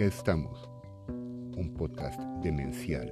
[0.00, 0.66] qué estamos?
[1.08, 3.06] Un podcast demencial.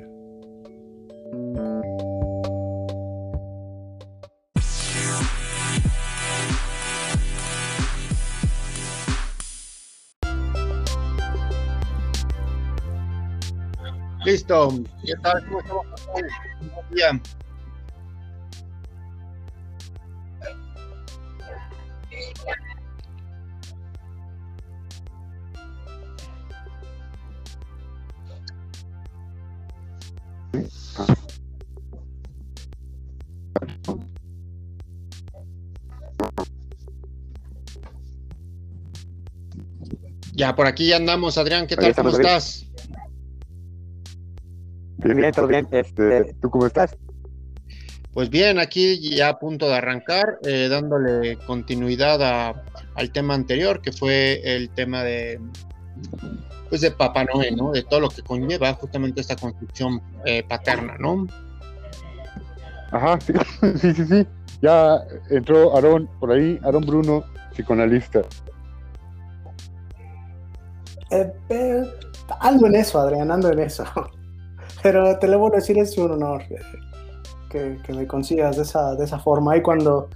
[14.24, 14.70] Listo.
[15.04, 15.44] ¿Qué tal?
[15.44, 16.06] ¿Cómo estamos?
[16.14, 16.26] Buen
[16.94, 17.20] día.
[40.48, 41.66] Ya, por aquí ya andamos, Adrián.
[41.66, 41.94] ¿Qué tal?
[41.94, 42.64] ¿Cómo estás?
[44.96, 45.68] Bien, bien, todo bien.
[45.70, 46.96] Este, ¿Tú cómo estás?
[48.14, 53.82] Pues bien, aquí ya a punto de arrancar, eh, dándole continuidad a- al tema anterior,
[53.82, 55.38] que fue el tema de,
[56.70, 57.70] pues de Papá Noé, ¿no?
[57.70, 61.26] De todo lo que conlleva justamente esta construcción eh, paterna, ¿no?
[62.90, 63.34] Ajá, sí,
[63.82, 64.26] sí, sí, sí.
[64.62, 64.96] Ya
[65.28, 68.22] entró Aarón por ahí, Aarón Bruno, psicoanalista.
[71.10, 71.84] Eh, eh,
[72.40, 73.84] ando en eso, Adrián, ando en eso.
[74.82, 76.56] Pero te lo voy a decir, es un honor eh,
[77.50, 79.56] que, que me consigas de esa, de esa forma.
[79.56, 80.08] Y cuando,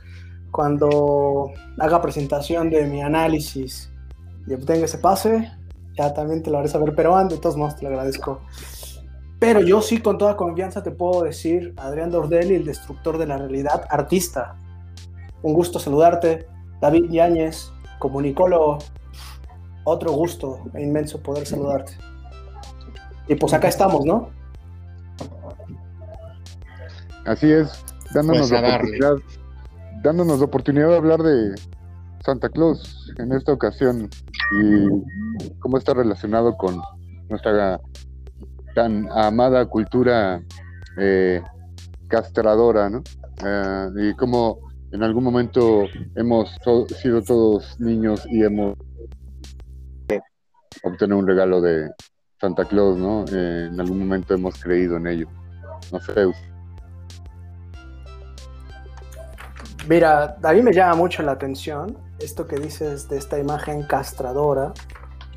[0.51, 3.91] cuando haga presentación de mi análisis
[4.47, 5.51] y obtenga ese pase,
[5.97, 6.95] ya también te lo haré saber.
[6.95, 8.41] Pero antes, de todos modos, te lo agradezco.
[9.39, 13.39] Pero yo sí, con toda confianza, te puedo decir, Adrián Dordelli, el destructor de la
[13.39, 14.57] realidad, artista.
[15.43, 16.47] Un gusto saludarte.
[16.81, 18.79] David Yáñez, comunicólogo,
[19.85, 21.93] otro gusto inmenso poder saludarte.
[23.29, 24.31] Y pues acá estamos, ¿no?
[27.27, 29.15] Así es, dándonos Pues la oportunidad,
[30.03, 31.55] dándonos la oportunidad de hablar de
[32.25, 34.09] Santa Claus en esta ocasión
[34.61, 34.89] y
[35.61, 36.81] cómo está relacionado con
[37.29, 37.81] nuestra
[38.75, 40.43] tan amada cultura
[40.99, 41.41] eh,
[42.09, 43.03] castradora, ¿no?
[43.45, 44.59] Eh, y cómo
[44.93, 45.85] en algún momento
[46.17, 48.77] hemos to- sido todos niños y hemos
[50.83, 51.91] obtener un regalo de
[52.41, 53.25] Santa Claus, ¿no?
[53.33, 55.29] Eh, en algún momento hemos creído en ello.
[55.93, 56.13] No sé,
[59.89, 64.73] Mira, a mí me llama mucho la atención esto que dices de esta imagen castradora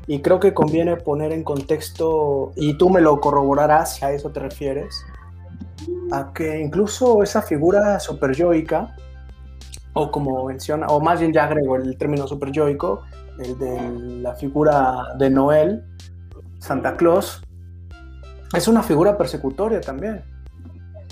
[0.06, 4.30] y creo que conviene poner en contexto, y tú me lo corroborarás si a eso
[4.30, 5.04] te refieres,
[6.12, 8.94] a que incluso esa figura superyoica,
[9.94, 13.02] o como menciona, o más bien ya agrego el término superyoico,
[13.38, 15.84] el de la figura de Noel,
[16.58, 17.42] Santa Claus,
[18.54, 20.22] es una figura persecutoria también.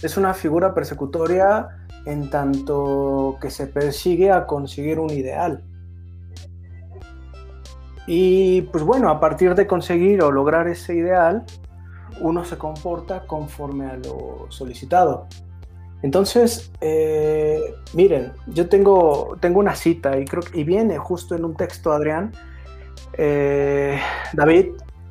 [0.03, 1.69] Es una figura persecutoria
[2.07, 5.63] en tanto que se persigue a conseguir un ideal.
[8.07, 11.45] Y pues bueno, a partir de conseguir o lograr ese ideal,
[12.21, 15.27] uno se comporta conforme a lo solicitado.
[16.05, 20.13] Entonces, eh, miren, yo tengo, tengo una cita
[20.53, 22.31] y viene justo en un texto, Adrián,
[23.17, 23.99] eh,
[24.35, 24.67] David,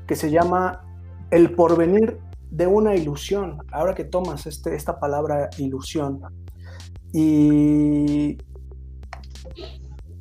[0.06, 0.86] que se llama
[1.32, 2.20] El porvenir
[2.52, 3.58] de una ilusión.
[3.72, 6.22] Ahora que tomas este, esta palabra ilusión,
[7.12, 8.38] y,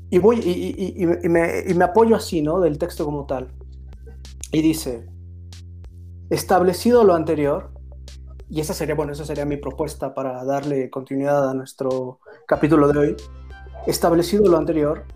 [0.09, 2.61] y voy y me, y me apoyo así, ¿no?
[2.61, 3.49] Del texto como tal.
[4.51, 5.07] Y dice,
[6.31, 7.73] establecido lo anterior,
[8.53, 12.99] y esa sería, bueno, esa sería mi propuesta para darle continuidad a nuestro capítulo de
[12.99, 13.17] hoy.
[13.87, 15.07] Establecido lo anterior,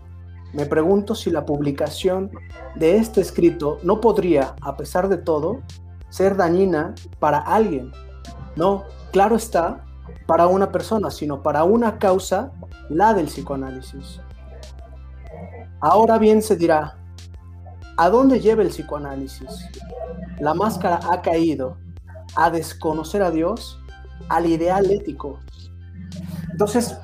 [0.53, 2.31] me pregunto si la publicación
[2.73, 5.61] de este escrito no podría, a pesar de todo,
[6.09, 7.91] ser dañina para alguien.
[8.55, 9.85] No, claro está,
[10.25, 12.51] para una persona, sino para una causa,
[12.89, 14.19] la del psicoanálisis.
[15.79, 16.97] Ahora bien se dirá,
[17.97, 19.69] ¿a dónde lleva el psicoanálisis?
[20.39, 21.77] La máscara ha caído
[22.35, 23.79] a desconocer a Dios,
[24.29, 25.39] al ideal ético.
[26.51, 26.97] Entonces,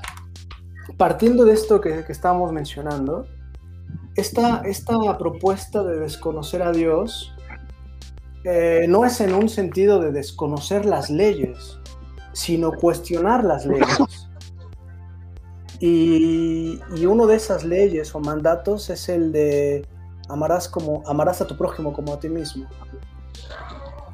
[0.98, 3.28] partiendo de esto que, que estábamos mencionando,
[4.16, 7.34] esta, esta propuesta de desconocer a Dios
[8.44, 11.80] eh, no es en un sentido de desconocer las leyes,
[12.34, 14.28] sino cuestionar las leyes.
[15.80, 19.86] Y, y uno de esas leyes o mandatos es el de
[20.30, 22.68] amarás, como, amarás a tu prójimo como a ti mismo.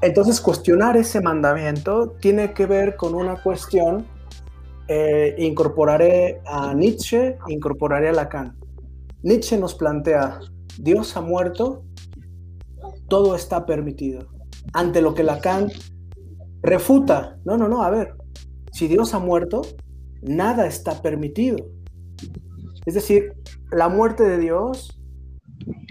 [0.01, 4.05] Entonces, cuestionar ese mandamiento tiene que ver con una cuestión,
[4.87, 8.57] eh, incorporaré a Nietzsche, incorporaré a Lacan.
[9.23, 10.39] Nietzsche nos plantea,
[10.77, 11.83] Dios ha muerto,
[13.09, 14.27] todo está permitido.
[14.71, 15.69] Ante lo que Lacan
[16.61, 18.13] refuta, no, no, no, a ver,
[18.71, 19.61] si Dios ha muerto,
[20.21, 21.57] nada está permitido.
[22.85, 23.33] Es decir,
[23.71, 24.97] la muerte de Dios,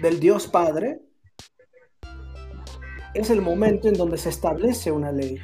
[0.01, 0.99] del Dios Padre,
[3.13, 5.39] es el momento en donde se establece una ley.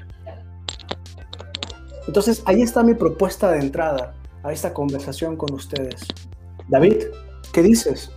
[2.08, 4.14] Entonces, ahí está mi propuesta de entrada
[4.44, 6.06] a esta conversación con ustedes.
[6.70, 7.06] David,
[7.52, 8.12] ¿qué dices?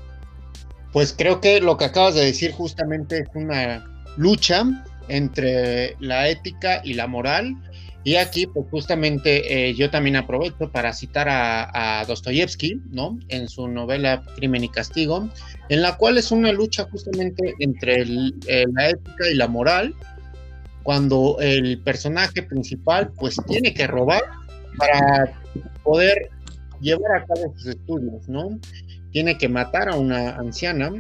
[0.93, 3.85] Pues creo que lo que acabas de decir justamente es una
[4.17, 4.65] lucha
[5.09, 7.57] entre la ética y la moral.
[8.05, 13.19] Y aquí, pues justamente eh, yo también aprovecho para citar a, Dostoyevsky, ¿no?
[13.29, 15.29] En su novela Crimen y Castigo,
[15.69, 19.95] en la cual es una lucha justamente entre eh, la ética y la moral,
[20.85, 24.23] cuando el personaje principal, pues tiene que robar
[24.79, 25.33] para
[25.83, 26.31] poder
[26.81, 28.59] llevar a cabo sus estudios, ¿no?
[29.11, 30.93] Tiene que matar a una anciana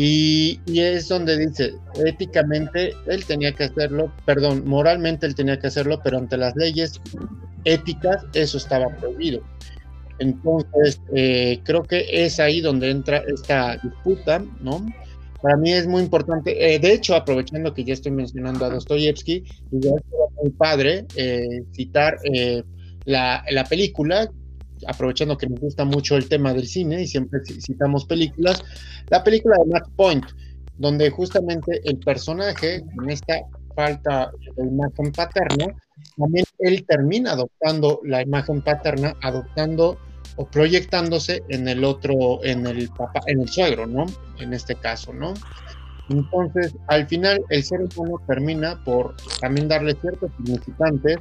[0.00, 1.74] y, es donde dice,
[2.06, 7.00] éticamente él tenía que hacerlo, perdón, moralmente él tenía que hacerlo, pero ante las leyes
[7.64, 9.42] éticas eso estaba prohibido.
[10.20, 14.86] Entonces, eh, creo que es ahí donde entra esta disputa, ¿no?
[15.42, 19.42] Para mí es muy importante, eh, de hecho, aprovechando que ya estoy mencionando a Dostoyevsky,
[19.72, 19.90] es
[20.40, 22.18] muy padre eh, citar
[23.04, 24.30] la, la película
[24.86, 28.62] aprovechando que nos gusta mucho el tema del cine y siempre citamos películas,
[29.08, 30.24] la película de Matt Point,
[30.76, 33.40] donde justamente el personaje, en esta
[33.74, 35.66] falta de imagen paterna,
[36.16, 39.98] también él termina adoptando la imagen paterna, adoptando
[40.36, 44.06] o proyectándose en el otro, en el papá, en el suegro, ¿no?
[44.38, 45.34] En este caso, ¿no?
[46.08, 51.18] Entonces, al final, el ser humano termina por también darle ciertos significantes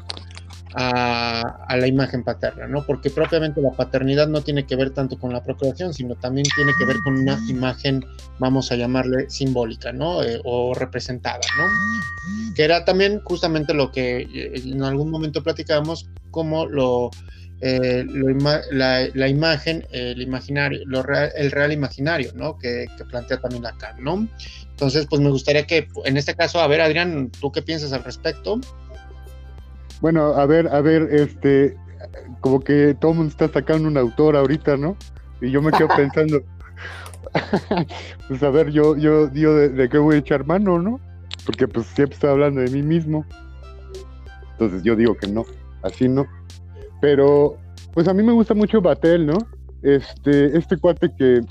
[0.79, 2.85] a, la imagen paterna, ¿no?
[2.85, 6.71] Porque propiamente la paternidad no tiene que ver tanto con la procreación, sino también tiene
[6.77, 8.06] que ver con una imagen,
[8.38, 10.21] vamos a llamarle simbólica, ¿no?
[10.21, 12.53] Eh, o representada, ¿no?
[12.53, 17.09] Que era también justamente lo que eh, en algún momento platicábamos, como lo,
[17.62, 18.06] eh,
[18.71, 20.81] la, imagen, el imaginario,
[21.35, 22.56] el real imaginario, ¿no?
[22.59, 24.27] Que, plantea también acá, ¿no?
[24.69, 28.03] Entonces, pues me gustaría que en este caso, a ver, Adrián, ¿tú qué piensas al
[28.03, 28.59] respecto?
[30.02, 31.76] Bueno, a ver, a ver, este,
[32.42, 34.96] como que todo el mundo está sacando un autor ahorita, ¿no?
[35.42, 36.42] Y yo me quedo pensando,
[38.28, 41.00] pues a ver, yo, yo, digo, de, qué voy a echar mano, ¿no?
[41.46, 43.26] Porque pues siempre estoy hablando de mí mismo.
[44.54, 45.46] Entonces yo digo que no,
[45.84, 46.26] así no.
[47.02, 47.58] Pero,
[47.94, 49.38] pues a mí me gusta mucho Batel, ¿no?
[49.84, 51.42] Este, este cuate que,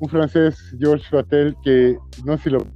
[0.00, 2.66] un francés, Georges Batel, que no sé si lo...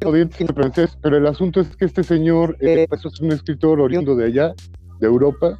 [0.00, 4.14] Discúlpeme francés, pero el asunto es que este señor eh, pues, es un escritor oriundo
[4.14, 4.54] de allá,
[5.00, 5.58] de Europa.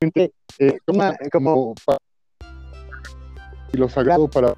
[0.00, 1.74] Eh, toma como
[3.72, 4.54] y lo sagrado para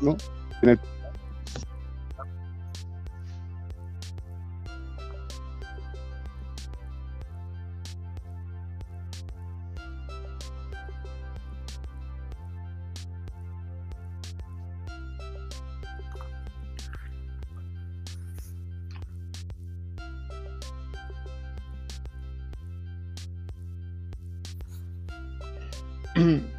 [0.00, 0.16] ¿no?
[0.62, 0.80] En el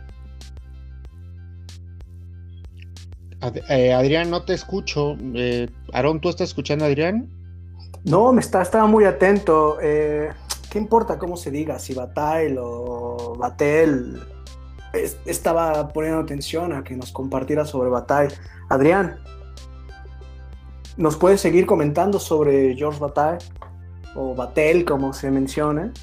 [3.69, 5.15] Eh, Adrián, no te escucho.
[5.33, 7.29] Eh, Aarón, ¿tú estás escuchando, Adrián?
[8.03, 9.77] No, me está, estaba muy atento.
[9.81, 10.29] Eh,
[10.69, 11.79] ¿Qué importa cómo se diga?
[11.79, 14.21] Si Batail o Batel.
[15.25, 18.35] estaba poniendo atención a que nos compartiera sobre Bataille.
[18.69, 19.19] Adrián,
[20.97, 23.45] ¿nos puedes seguir comentando sobre George Bataille?
[24.15, 25.93] O Batel, como se menciona.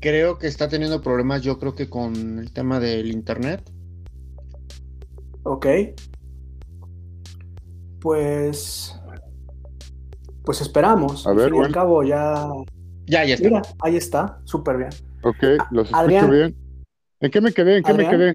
[0.00, 3.62] Creo que está teniendo problemas, yo creo que con el tema del internet.
[5.42, 5.66] Ok.
[8.00, 8.98] Pues.
[10.44, 11.26] Pues esperamos.
[11.26, 12.48] A ver, al al cabo ya.
[13.06, 13.48] Ya, ya está.
[13.48, 14.90] Mira, ahí está, súper bien.
[15.22, 16.56] Ok, los escucho bien.
[17.20, 17.78] ¿En qué me quedé?
[17.78, 18.34] ¿En qué me quedé?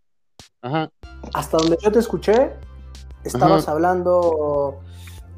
[0.62, 0.91] Ajá.
[1.34, 2.51] Hasta donde yo te escuché,
[3.24, 4.79] estabas hablando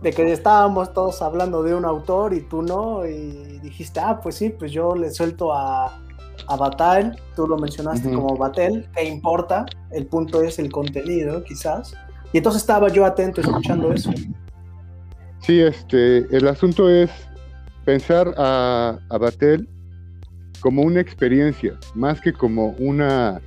[0.01, 4.35] de que estábamos todos hablando de un autor y tú no, y dijiste, ah, pues
[4.35, 6.01] sí, pues yo le suelto a,
[6.47, 9.65] a Batal, tú lo mencionaste como Batel, ¿qué importa?
[9.91, 11.93] El punto es el contenido, quizás.
[12.33, 14.11] Y entonces estaba yo atento escuchando eso.
[15.41, 17.09] Sí, este, el asunto es
[17.85, 19.67] pensar a, a Batel
[20.59, 23.41] como una experiencia, más que como una,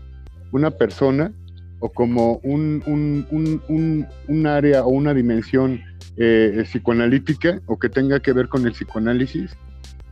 [0.53, 1.33] una persona
[1.81, 5.81] o como un, un, un, área o una dimensión
[6.17, 9.57] eh, psicoanalítica o que tenga que ver con el psicoanálisis,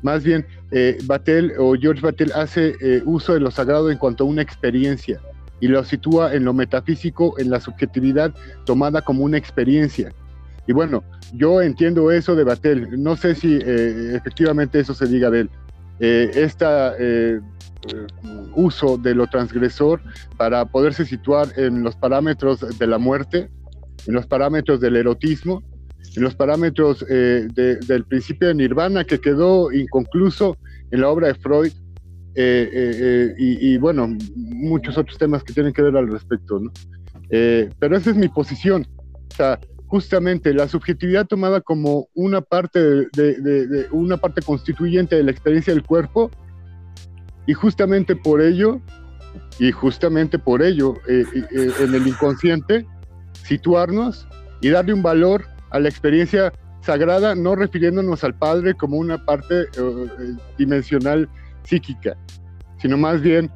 [0.02, 4.24] más bien, eh, Batel o George Batel hace eh, uso de lo sagrado en cuanto
[4.24, 5.20] a una experiencia
[5.60, 8.32] y lo sitúa en lo metafísico, en la subjetividad
[8.64, 10.12] tomada como una experiencia.
[10.66, 11.02] Y bueno,
[11.32, 13.02] yo entiendo eso de Batel.
[13.02, 15.50] No sé si eh, efectivamente eso se diga de él.
[15.98, 16.94] esta
[18.54, 20.00] uso de lo transgresor
[20.36, 23.50] para poderse situar en los parámetros de la muerte,
[24.06, 25.62] en los parámetros del erotismo,
[26.16, 30.56] en los parámetros eh, del principio de nirvana que quedó inconcluso
[30.90, 31.72] en la obra de Freud
[32.34, 36.70] eh, y, y, bueno, muchos otros temas que tienen que ver al respecto, ¿no?
[37.28, 38.86] pero esa es mi posición.
[39.32, 45.30] O sea, justamente la subjetividad tomada como una parte, de, una parte constituyente de la
[45.30, 46.30] experiencia del cuerpo
[47.46, 48.80] y justamente por ello,
[49.58, 52.86] y justamente por ello, eh, eh, en el inconsciente,
[53.42, 54.28] situarnos
[54.60, 59.62] y darle un valor a la experiencia sagrada, no refiriéndonos al Padre como una parte
[59.62, 61.28] eh, dimensional
[61.64, 62.16] psíquica,
[62.78, 63.50] sino más bien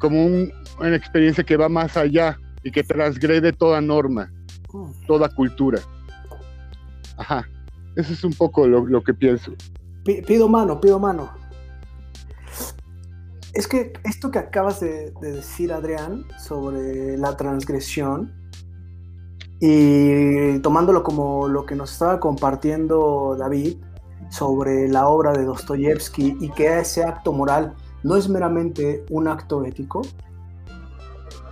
[0.00, 4.28] como una experiencia que va más allá y que transgrede toda norma
[5.06, 5.80] toda cultura.
[7.16, 7.48] Ajá,
[7.96, 9.52] eso es un poco lo, que pienso.
[10.04, 11.30] Pido mano, pido mano.
[13.52, 18.32] Es que esto que acabas de, decir, Adrián, sobre la transgresión,
[19.60, 23.76] y tomándolo como lo que nos estaba compartiendo David
[24.30, 29.64] sobre la obra de Dostoyevsky y que ese acto moral no es meramente un acto
[29.64, 30.02] ético,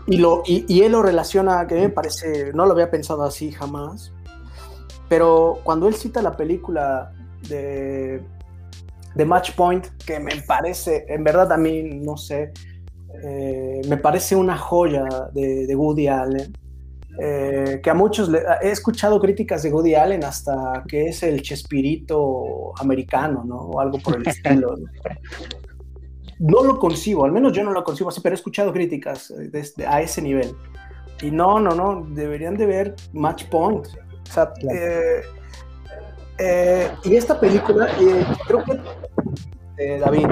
[0.09, 4.11] y, lo, y, él lo relaciona, que me parece, no lo había pensado así jamás,
[5.07, 7.13] pero cuando él cita la película
[7.47, 8.23] de,
[9.15, 12.55] de Match Point, que me parece, en verdad a mí, no sé,
[13.23, 16.57] eh, me parece una joya de, de Woody Allen,
[17.19, 18.31] eh, que a muchos
[18.63, 23.57] he escuchado críticas de Woody Allen hasta que es el Chespirito americano, ¿no?
[23.57, 24.77] O algo por el estilo.
[24.77, 24.87] ¿no?
[26.39, 29.87] no lo concibo, al menos yo no lo concibo así, pero he escuchado críticas eh,
[29.87, 30.55] a ese nivel.
[31.21, 33.87] Y no, no, no, deberían de ver Match Point.
[33.87, 35.23] O sea, eh,
[36.39, 37.89] eh, y esta película,
[38.47, 38.81] creo que
[40.01, 40.27] David,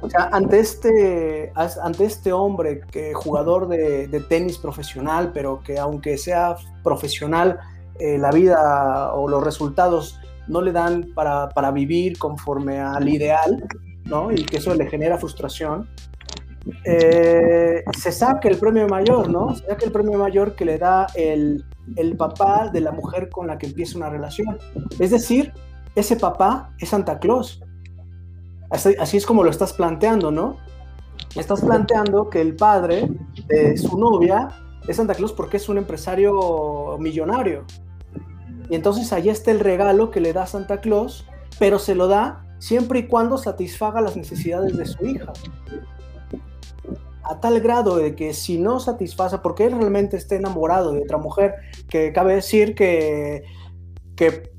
[0.00, 6.18] o sea, ante este, ante este hombre que jugador de, tenis profesional, pero que aunque
[6.18, 7.58] sea profesional,
[7.98, 10.18] la vida o los resultados
[10.48, 13.64] no le dan para, para vivir conforme al ideal,
[14.30, 15.88] y que eso le genera frustración,
[16.84, 19.54] eh, se saca el premio mayor, ¿no?
[19.54, 21.64] Se saca el premio mayor que le da el,
[21.96, 24.58] el papá de la mujer con la que empieza una relación.
[24.98, 25.52] Es decir,
[25.94, 27.61] ese papá es Santa Claus.
[28.72, 30.56] Así, es como lo estás planteando, ¿no?
[31.36, 33.06] Estás planteando que el padre
[33.46, 34.48] de su novia
[34.88, 37.64] es Santa Claus porque es un empresario millonario.
[38.70, 41.26] Y entonces ahí está el regalo que le da Santa Claus,
[41.58, 45.34] pero se lo da siempre y cuando satisfaga las necesidades de su hija.
[47.24, 51.18] A tal grado de que si no satisface, porque él realmente está enamorado de otra
[51.18, 51.56] mujer,
[51.90, 53.44] que cabe decir que,
[54.16, 54.50] que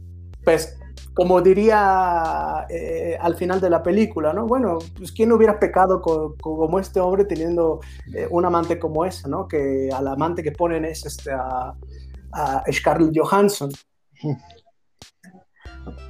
[0.43, 0.77] pues,
[1.13, 4.47] como diría eh, al final de la película, ¿no?
[4.47, 7.81] Bueno, pues quién hubiera pecado como este hombre teniendo
[8.13, 9.47] eh, un amante como esa, ¿no?
[9.47, 11.75] Que al amante que ponen es este, a,
[12.71, 13.71] Scarlett Johansson.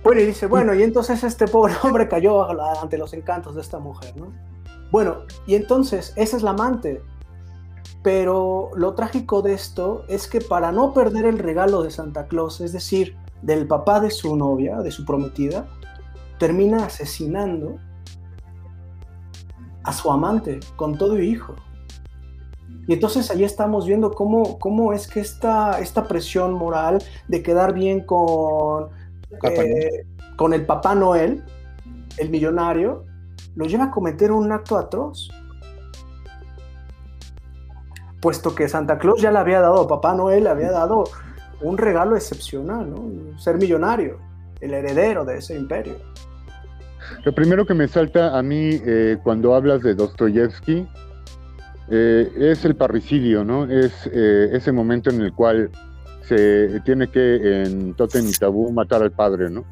[0.03, 2.47] Bueno, y dice, bueno, y entonces este pobre hombre cayó
[2.79, 4.31] ante los encantos de esta mujer, ¿no?
[4.89, 7.01] Bueno, y entonces esa es la amante.
[8.03, 12.59] Pero lo trágico de esto es que para no perder el regalo de Santa Claus,
[12.59, 15.67] es decir, del papá de su novia, de su prometida,
[16.39, 17.77] termina asesinando
[19.83, 21.55] a su amante con todo y hijo.
[22.87, 27.73] Y entonces ahí estamos viendo cómo, cómo es que esta, esta presión moral de quedar
[27.73, 28.89] bien con,
[29.43, 30.05] eh,
[30.37, 31.43] con el Papá Noel,
[32.17, 33.05] el millonario,
[33.55, 35.29] lo lleva a cometer un acto atroz.
[38.21, 41.05] Puesto que Santa Claus ya le había dado, Papá Noel le había dado
[41.61, 43.37] un regalo excepcional, ¿no?
[43.39, 44.17] Ser millonario,
[44.61, 45.95] el heredero de ese imperio.
[47.25, 50.87] Lo primero que me salta a mí eh, cuando hablas de Dostoyevsky
[51.89, 53.65] eh, es el parricidio, ¿no?
[53.65, 55.69] Es ese momento en el cual
[56.21, 59.65] se tiene que en Totem y Tabú matar al padre, ¿no?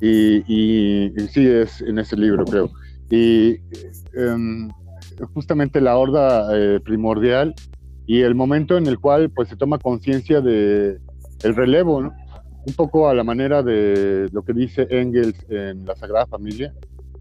[0.00, 2.70] Y, sí es en ese libro, creo.
[3.10, 3.60] Y
[4.14, 4.68] em,
[5.34, 7.54] justamente la horda eh, primordial
[8.06, 10.98] y el momento en el cual pues se toma conciencia de
[11.44, 12.14] el relevo, ¿no?
[12.66, 16.74] Un poco a la manera de lo que dice Engels en la Sagrada Familia,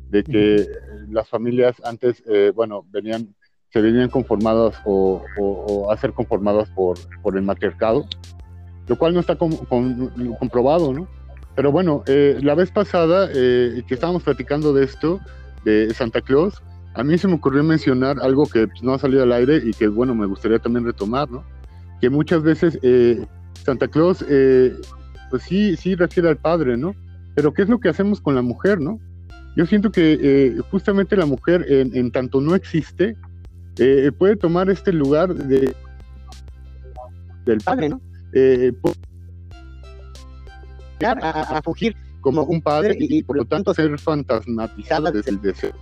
[0.10, 0.68] de que
[1.10, 3.36] las familias antes, eh, bueno, venían,
[3.70, 8.06] se venían conformadas o, o, a ser conformadas por, por el matriarcado
[8.88, 11.08] lo cual no está comprobado, ¿no?
[11.56, 15.20] Pero bueno, eh, la vez pasada eh, que estábamos platicando de esto,
[15.64, 16.62] de Santa Claus,
[16.96, 19.72] a mí se me ocurrió mencionar algo que pues, no ha salido al aire y
[19.72, 21.44] que, bueno, me gustaría también retomar, ¿no?
[22.02, 22.80] Que muchas veces
[23.64, 24.26] Santa Claus,
[25.30, 26.96] pues sí, sí refiere al padre, ¿no?
[27.36, 29.00] Pero ¿qué es lo que hacemos con la mujer, ¿no?
[29.56, 33.16] yo siento que eh, justamente la mujer, en, tanto no existe,
[33.78, 35.76] eh, puede tomar este lugar de
[37.46, 38.02] del padre, ¿no?
[41.22, 45.74] a, fugir como un padre y, por lo tanto ser fantasmatizada desde el deseo.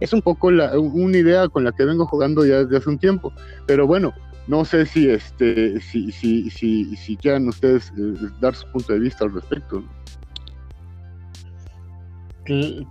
[0.00, 2.98] Es un poco la, una idea con la que vengo jugando ya desde hace un
[2.98, 3.32] tiempo,
[3.66, 4.12] pero bueno,
[4.46, 7.92] no sé si este si si si, si quieran ustedes
[8.40, 9.84] dar su punto de vista al respecto.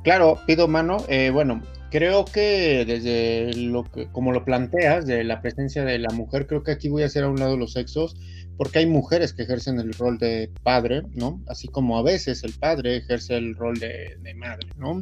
[0.03, 0.97] Claro, pido mano.
[1.07, 6.09] Eh, bueno, creo que desde lo que, como lo planteas, de la presencia de la
[6.09, 8.15] mujer, creo que aquí voy a hacer a un lado los sexos,
[8.57, 11.39] porque hay mujeres que ejercen el rol de padre, ¿no?
[11.47, 15.01] Así como a veces el padre ejerce el rol de, madre, ¿no?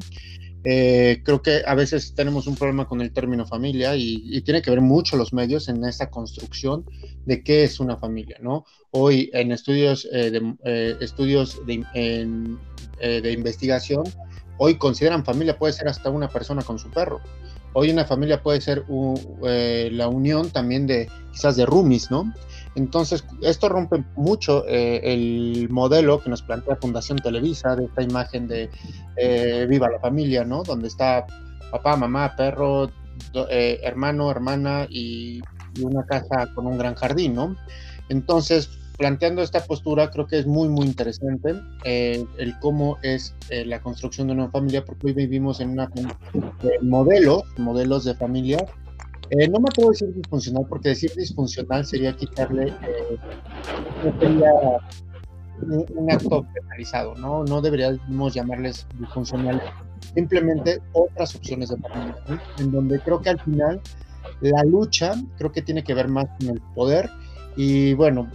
[0.63, 4.70] Eh, creo que a veces tenemos un problema con el término familia y, tiene que
[4.70, 6.86] ver mucho los medios en esta construcción
[7.25, 8.65] de qué es una familia, ¿no?
[8.91, 11.84] Hoy en estudios, eh, de, estudios de,
[13.00, 14.03] de investigación,
[14.63, 17.20] Hoy consideran familia puede ser hasta una persona con su perro.
[17.74, 18.86] Hoy una familia puede ser
[19.44, 22.32] eh, la unión también de quizás de roomies, ¿no?
[22.75, 28.48] Entonces, esto rompe mucho eh, el modelo que nos plantea Fundación Televisa, de esta imagen
[28.48, 28.70] de
[29.18, 30.63] eh, Viva la familia, ¿no?
[30.63, 31.25] Donde está
[31.72, 32.90] papá, mamá, perro,
[33.34, 35.42] hermano, hermana y,
[35.75, 37.56] y, una casa con un gran jardín, ¿no?
[38.10, 38.70] Entonces,
[39.01, 43.82] planteando esta postura, creo que es muy, muy interesante eh, el cómo es eh, la
[43.82, 48.63] construcción de una familia, porque hoy vivimos en una de modelos, modelos de familia.
[49.32, 52.74] Eh, no me a decir disfuncional, porque decir disfuncional sería quitarle
[55.62, 57.46] un, acto penalizado, ¿no?
[57.46, 59.64] No deberíamos llamarles disfuncionales,
[60.14, 62.16] simplemente otras opciones de familia,
[62.60, 63.80] en donde creo que al final
[64.42, 67.10] la lucha creo que tiene que ver más con el poder
[67.56, 68.30] y bueno,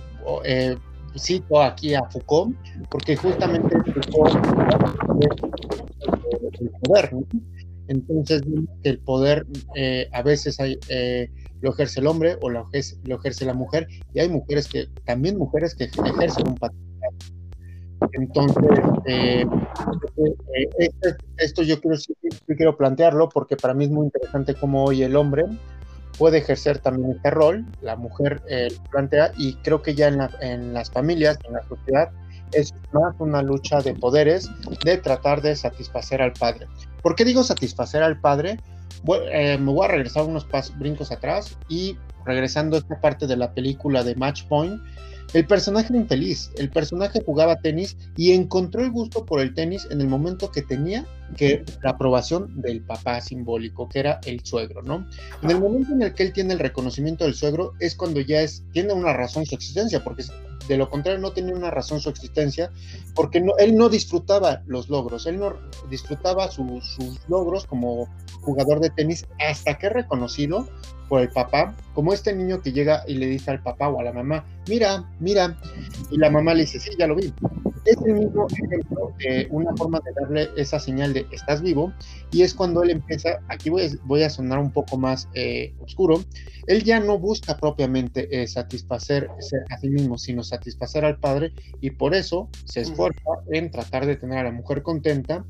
[0.44, 0.78] eh,
[1.14, 2.56] cito aquí a Foucault,
[2.90, 4.34] porque justamente Foucault
[6.58, 7.10] el poder,
[7.88, 8.42] Entonces,
[8.82, 13.16] el poder eh, a veces hay, eh, lo ejerce el hombre o lo ejerce, lo
[13.16, 17.16] ejerce, la mujer, y hay mujeres que, también mujeres que ejercen un patriarcado.
[18.12, 19.46] Entonces, eh,
[21.38, 21.96] esto, yo quiero,
[22.46, 25.44] quiero plantearlo porque para mí es muy interesante cómo hoy el hombre
[26.18, 30.90] puede ejercer también este rol, la mujer eh, plantea, y creo que ya en, las
[30.90, 32.10] familias, en la sociedad,
[32.52, 34.48] es más una lucha de poderes
[34.84, 36.66] de tratar de satisfacer al padre.
[37.02, 38.58] ¿Por qué digo satisfacer al padre?
[39.32, 40.46] Eh, me voy a regresar unos
[40.78, 44.80] brincos atrás y regresando a esta parte de la película de Match Point,
[45.32, 49.86] el personaje era infeliz, el personaje jugaba tenis y encontró el gusto por el tenis
[49.90, 51.04] en el momento que tenía
[51.36, 55.06] que la aprobación del papá simbólico, que era el suegro, ¿no?
[55.42, 58.40] En el momento en el que él tiene el reconocimiento del suegro es cuando ya
[58.42, 60.24] es, tiene una razón su existencia, porque
[60.68, 62.70] de lo contrario no tenía una razón su existencia,
[63.14, 65.56] porque no, él no disfrutaba los logros, él no
[65.90, 66.96] disfrutaba sus
[67.28, 68.08] logros como
[68.42, 70.68] jugador de tenis hasta que reconocido
[71.08, 74.04] por el papá, como este niño que llega y le dice al papá o a
[74.04, 75.56] la mamá, mira, mira,
[76.10, 77.32] y la mamá le dice, sí, ya lo vi.
[77.84, 81.92] Es el mismo ejemplo de una forma de darle esa señal de estás vivo,
[82.32, 86.22] y es cuando él empieza, aquí voy, voy a sonar un poco más eh, oscuro,
[86.66, 89.28] él ya no busca propiamente eh, satisfacer
[89.70, 94.16] a sí mismo, sino satisfacer al padre, y por eso se esfuerza en tratar de
[94.16, 95.44] tener a la mujer contenta,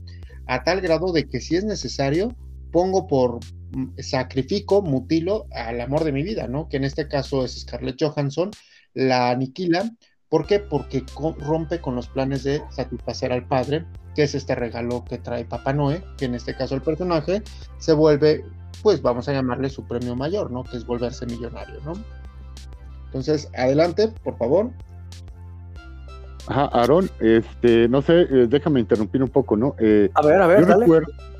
[0.46, 2.36] a tal grado de que si es necesario,
[2.76, 3.40] pongo por
[3.72, 6.68] mm, sacrifico, mutilo al amor de mi vida, ¿no?
[6.68, 8.50] Que en este caso es Scarlett Johansson,
[8.92, 9.90] la aniquila.
[10.28, 10.60] ¿Por qué?
[10.60, 11.02] Porque
[11.38, 15.72] rompe con los planes de satisfacer al padre, que es este regalo que trae Papá
[15.72, 17.42] Noé, que en este caso el personaje
[17.78, 18.44] se vuelve,
[18.82, 20.62] pues vamos a llamarle su premio mayor, ¿no?
[20.62, 21.94] Que es volverse millonario, ¿no?
[23.06, 24.70] Entonces, adelante, por favor.
[26.46, 29.74] Ajá, Aaron, este, no sé, eh, déjame interrumpir un poco, ¿no?
[29.78, 30.80] Eh, a ver, a ver, dale.
[30.80, 31.35] Recuerdo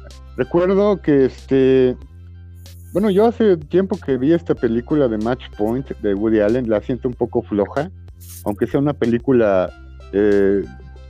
[1.03, 1.96] que este.
[2.92, 6.81] Bueno, yo hace tiempo que vi esta película de Match Point de Woody Allen, la
[6.81, 7.90] siento un poco floja,
[8.44, 9.70] aunque sea una película,
[10.12, 10.64] eh,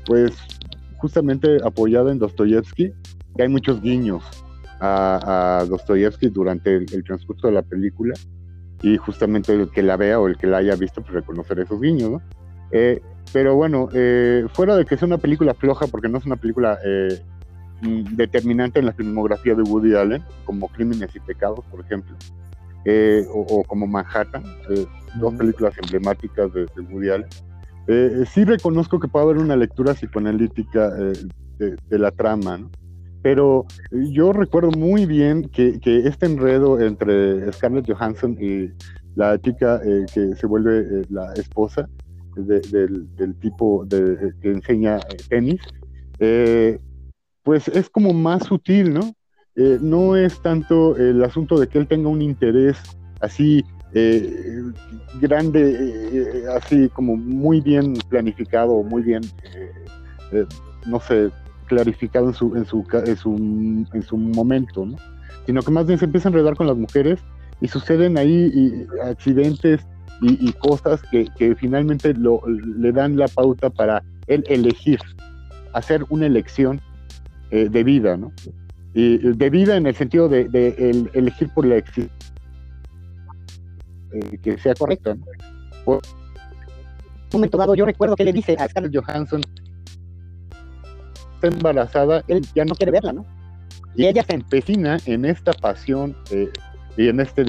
[0.04, 0.32] pues,
[0.96, 2.92] justamente apoyada en Dostoyevsky,
[3.36, 4.24] que hay muchos guiños
[4.80, 8.14] a, a Dostoyevsky durante el, transcurso de la película,
[8.82, 11.80] y justamente el que la vea o el que la haya visto, pues reconocer esos
[11.80, 12.22] guiños, ¿no?
[12.72, 13.00] Eh,
[13.32, 16.78] pero bueno, eh, fuera de que sea una película floja, porque no es una película
[17.82, 22.16] determinante en la filmografía de Woody Allen, como Crímenes y Pecados, por ejemplo,
[22.84, 24.86] eh, o, como Manhattan, eh,
[25.16, 27.28] dos películas emblemáticas de, Woody Allen.
[27.88, 30.90] Eh, sí reconozco que puede haber una lectura psicoanalítica
[31.58, 32.68] de, la trama,
[33.22, 38.70] pero yo recuerdo muy bien que, este enredo entre Scarlett Johansson y
[39.14, 39.80] la chica
[40.12, 41.88] que se vuelve la esposa
[42.36, 45.60] del, tipo de, que enseña tenis,
[47.46, 49.14] pues es como más sutil, ¿no?
[49.54, 52.76] Eh, no es tanto el asunto de que él tenga un interés
[53.20, 54.64] así eh,
[55.20, 59.22] grande, así como muy bien planificado, muy bien,
[60.86, 61.30] no sé,
[61.66, 64.96] clarificado en su, en su, en su, en su momento, ¿no?
[65.46, 67.20] Sino que más bien se empieza a enredar con las mujeres
[67.60, 69.86] y suceden ahí accidentes
[70.20, 74.98] y, cosas que, finalmente lo, le dan la pauta para él elegir,
[75.72, 76.80] hacer una elección
[77.50, 78.32] eh, de vida, ¿no?
[78.94, 80.42] Y de vida en el sentido de,
[80.78, 82.34] el, elegir por la existencia
[84.12, 85.14] eh, que sea correcta.
[85.14, 85.24] ¿no?
[85.86, 86.00] un
[87.40, 89.42] momento dado, yo recuerdo que le dice a Scarlett Johansson,
[91.34, 93.26] está embarazada, él ya no quiere verla, ¿no?
[93.94, 96.50] Y ella se empecina en esta pasión eh,
[96.96, 97.44] y en este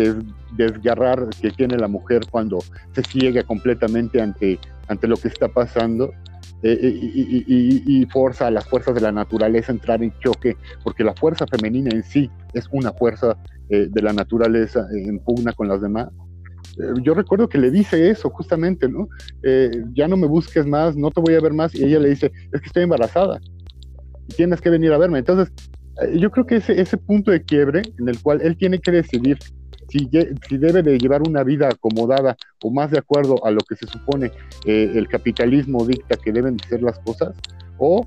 [0.57, 2.59] desgarrar que tiene la mujer cuando
[2.93, 6.13] se ciega completamente ante, ante lo que está pasando
[6.63, 11.13] eh, y, forza a las fuerzas de la naturaleza a entrar en choque, porque la
[11.13, 13.37] fuerza femenina en sí es una fuerza
[13.69, 16.09] eh, de la naturaleza en pugna con las demás.
[16.79, 19.07] Eh, yo recuerdo que le dice eso justamente, ¿no?
[19.93, 22.31] ya no me busques más, no te voy a ver más, y ella le dice,
[22.51, 23.39] es que estoy embarazada,
[24.27, 25.19] y tienes que venir a verme.
[25.19, 25.53] Entonces,
[26.01, 28.91] eh, yo creo que ese, ese punto de quiebre en el cual él tiene que
[28.91, 29.37] decidir
[29.89, 30.07] si,
[30.57, 34.31] debe de llevar una vida acomodada o más de acuerdo a lo que se supone
[34.65, 37.35] eh, el capitalismo dicta que deben de ser las cosas,
[37.77, 38.05] o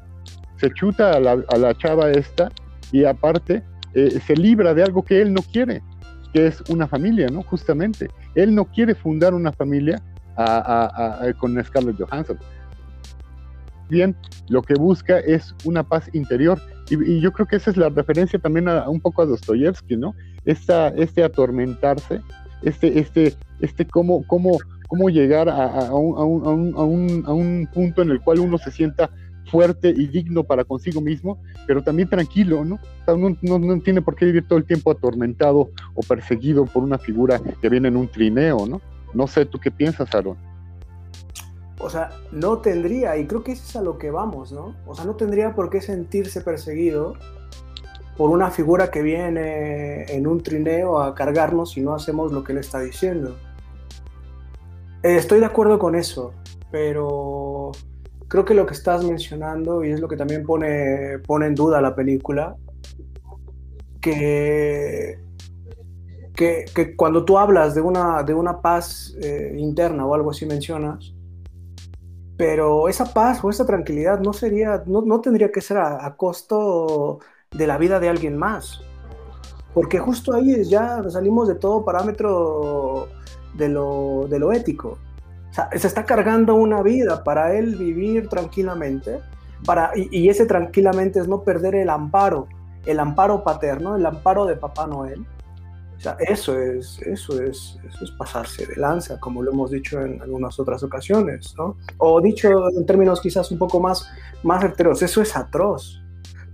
[0.56, 2.50] se chuta a la, a la chava esta
[2.92, 3.62] y aparte
[3.94, 5.82] eh, se libra de algo que él no quiere,
[6.32, 7.42] que es una familia, ¿no?
[7.42, 8.08] Justamente.
[8.34, 10.00] Él no quiere fundar una familia
[11.38, 12.38] con Scarlett Johansson.
[13.90, 14.16] Bien,
[14.48, 18.38] lo que busca es una paz interior y, yo creo que esa es la referencia
[18.38, 20.14] también a, un poco a Dostoyevsky, ¿no?
[20.44, 22.20] Esta, este atormentarse,
[22.62, 27.68] este, este, este cómo, cómo, cómo llegar a, un, a, un, a, un, a, un,
[27.72, 29.10] punto en el cual uno se sienta
[29.50, 32.78] fuerte y digno para consigo mismo, pero también tranquilo, ¿no?
[33.06, 37.40] no, no, tiene por qué vivir todo el tiempo atormentado o perseguido por una figura
[37.60, 38.80] que viene en un trineo, ¿no?
[39.12, 40.36] No sé, ¿tú qué piensas, Aaron?
[41.80, 44.76] o sea, no tendría, y creo que eso es a lo que vamos, ¿no?
[44.86, 47.14] O sea, no tendría por qué sentirse perseguido
[48.20, 52.52] por una figura que viene en un trineo a cargarnos si no hacemos lo que
[52.52, 53.38] él está diciendo.
[55.02, 56.34] Estoy de acuerdo con eso,
[56.70, 57.72] pero
[58.28, 61.80] creo que lo que estás mencionando, y es lo que también pone, pone en duda
[61.80, 62.56] la película,
[64.02, 65.18] que,
[66.34, 71.14] que, cuando tú hablas de una, de una paz eh, interna o algo así mencionas,
[72.36, 77.20] pero esa paz o esa tranquilidad no sería, no, no tendría que ser a, costo
[77.50, 78.80] de la vida de alguien más.
[79.74, 83.08] Porque justo ahí ya salimos de todo parámetro
[83.54, 84.98] de lo, de lo ético.
[85.50, 89.20] O sea, se está cargando una vida para él vivir tranquilamente,
[89.64, 92.46] para, y, ese tranquilamente es no perder el amparo,
[92.86, 95.26] el amparo paterno, el amparo de Papá Noel,
[96.00, 100.00] o sea, eso es, eso es, eso es pasarse de lanza, como lo hemos dicho
[100.00, 101.76] en algunas otras ocasiones, ¿no?
[101.98, 104.08] O dicho en términos quizás un poco más,
[104.42, 104.64] más
[105.02, 106.00] eso es atroz.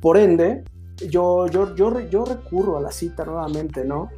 [0.01, 0.65] Por ende,
[1.09, 4.11] yo, yo, yo, recurro a la cita nuevamente, ¿no?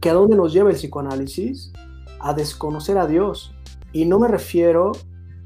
[0.00, 1.72] Que a dónde nos lleva el psicoanálisis?
[2.20, 3.54] A desconocer a Dios.
[3.92, 4.92] Y no me refiero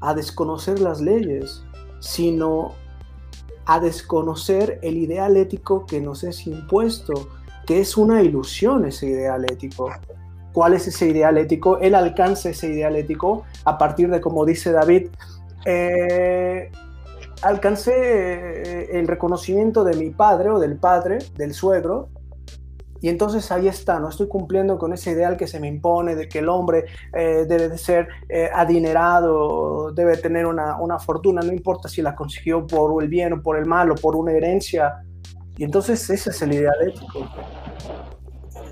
[0.01, 1.63] a desconocer las leyes,
[1.99, 2.73] sino
[3.65, 7.29] a desconocer el ideal ético que nos es impuesto
[7.65, 9.89] que es una ilusión ese ideal ético.
[10.51, 11.79] ¿Cuál es ese ideal ético?
[11.79, 15.07] Él alcanza ese ideal ético a partir de, como dice David,
[15.65, 16.69] eh,
[17.43, 22.09] alcancé eh, el reconocimiento de mi padre o del padre, del suegro,
[23.01, 26.29] y entonces ahí está, no estoy cumpliendo con ese ideal que se me impone de
[26.29, 28.07] que el hombre eh, debe de ser
[28.53, 33.41] adinerado, debe tener una, una, fortuna, no importa si la consiguió por el bien o
[33.41, 35.03] por el mal o por una herencia,
[35.57, 37.29] y entonces ese es el ideal ético.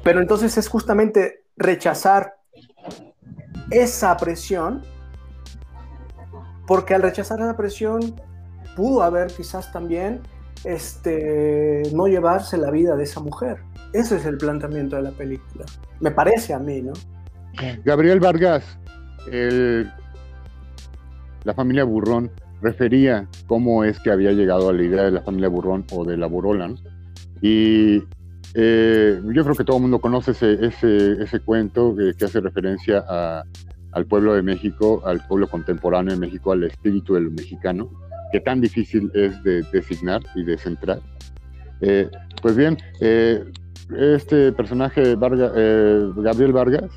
[0.03, 2.37] Pero entonces es justamente rechazar
[3.69, 4.81] esa presión,
[6.65, 8.19] porque al rechazar esa presión
[8.75, 10.21] pudo haber quizás también
[10.63, 13.57] este, no llevarse la vida de esa mujer.
[13.93, 15.65] Ese es el planteamiento de la película.
[15.99, 16.93] Me parece a mí, ¿no?
[17.83, 18.63] Gabriel Vargas,
[21.43, 22.31] la familia Burrón,
[22.61, 26.17] refería cómo es que había llegado a la idea de la familia Burrón o de
[26.17, 26.73] la Borola.
[27.41, 28.03] Y
[28.53, 33.43] eh, yo creo que todo el mundo conoce ese, ese, cuento que, hace referencia a,
[33.91, 37.89] al pueblo de México, al pueblo contemporáneo de México, al espíritu del mexicano,
[38.31, 40.99] que tan difícil es de designar y de centrar.
[41.81, 42.09] Eh,
[42.41, 43.43] pues bien, eh,
[43.97, 46.91] este personaje, Gabriel Vargas,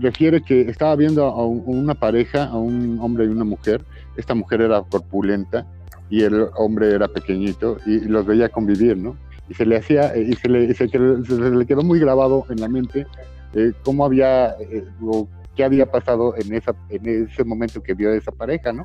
[0.00, 3.84] refiere que estaba viendo a una pareja, a un hombre y una mujer,
[4.16, 5.66] esta mujer era corpulenta
[6.12, 9.16] y el hombre era pequeñito y los veía convivir, ¿no?
[9.48, 13.06] Y se le hacía, y se le, se, quedó muy grabado en la mente
[13.54, 18.30] eh, cómo había, eh, o qué había pasado en ese momento que vio a esa
[18.30, 18.84] pareja, ¿no?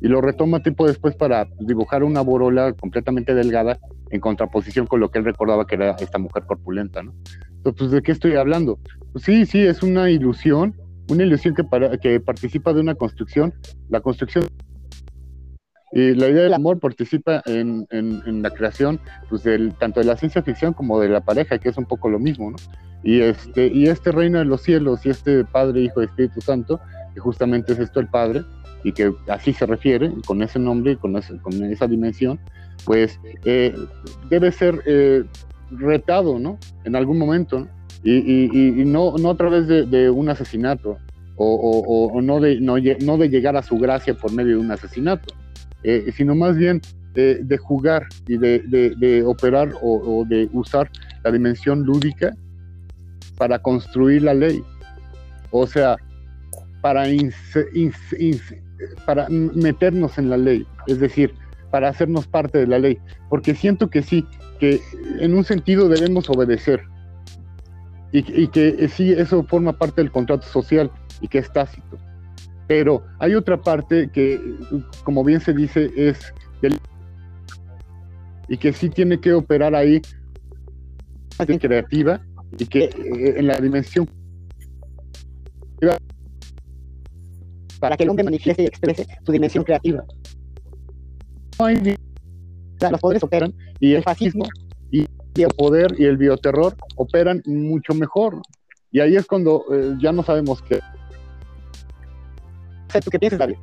[0.00, 3.78] Y lo retoma tiempo después para dibujar una borola completamente delgada
[4.10, 7.14] en contraposición con lo que él recordaba que era esta mujer corpulenta, ¿no?
[7.48, 8.78] Entonces, pues, ¿de qué estoy hablando?
[9.12, 10.76] Pues sí, sí, es una ilusión,
[11.10, 13.54] una ilusión que, para, que participa de una construcción,
[13.88, 14.46] la construcción
[15.92, 20.16] y la idea del amor participa en, en, la creación pues del, tanto de la
[20.16, 22.56] ciencia ficción como de la pareja, que es un poco lo mismo, ¿no?
[23.02, 26.80] Y este, y este reino de los cielos y este Padre, Hijo y Espíritu Santo,
[27.14, 28.42] que justamente es esto el Padre,
[28.84, 32.38] y que así se refiere, con ese nombre, con, esa dimensión,
[32.84, 33.74] pues eh,
[34.30, 35.24] debe ser eh,
[35.70, 36.58] retado, ¿no?
[36.84, 37.66] En algún momento,
[38.04, 40.98] Y, no, no a través de, un asesinato,
[41.36, 45.34] o, no, de, no, no de llegar a su gracia por medio de un asesinato,
[45.82, 46.80] eh, sino más bien
[47.14, 50.90] de, jugar y de, operar o, de usar
[51.24, 52.34] la dimensión lúdica
[53.38, 54.62] para construir la ley.
[55.50, 55.96] O sea,
[56.80, 57.08] para,
[59.04, 61.34] para meternos en la ley, es decir,
[61.70, 62.98] para hacernos parte de la ley.
[63.28, 64.24] Porque siento que sí,
[64.58, 64.80] que
[65.20, 66.82] en un sentido debemos obedecer.
[68.12, 71.98] Y, y que sí, eso forma parte del contrato social y que es tácito.
[72.66, 74.40] Pero hay otra parte que,
[75.04, 76.78] como bien se dice, es del
[78.48, 80.00] y que sí tiene que operar ahí
[81.60, 82.20] creativa
[82.58, 84.08] y que eh, en la dimensión
[87.86, 90.04] para que el hombre manifieste y exprese su dimensión creativa.
[92.90, 94.44] los poderes operan y el fascismo
[94.90, 98.42] y el poder y el bioterror operan mucho mejor.
[98.90, 100.80] Y ahí es cuando eh, ya no sabemos qué
[103.04, 103.56] ¿Tú qué piensas, David?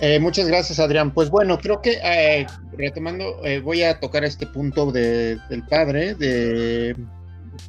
[0.00, 1.12] Eh, muchas gracias, Adrián.
[1.12, 6.94] Pues bueno, creo que eh, retomando, eh, voy a tocar este punto del padre, de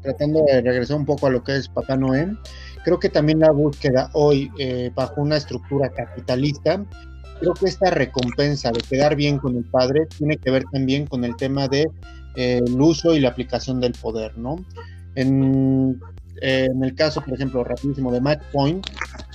[0.02, 2.28] tratando de regresar un poco a lo que es Papá Noé.
[2.84, 4.52] Creo que también la búsqueda hoy
[4.96, 6.84] bajo una estructura capitalista,
[7.40, 11.24] creo que esta recompensa de quedar bien con el padre tiene que ver también con
[11.24, 11.90] el tema de
[12.36, 14.64] el uso y la aplicación del poder, ¿no?
[15.16, 16.00] En
[16.42, 18.86] eh, el caso, por ejemplo, rapidísimo de Matt Point,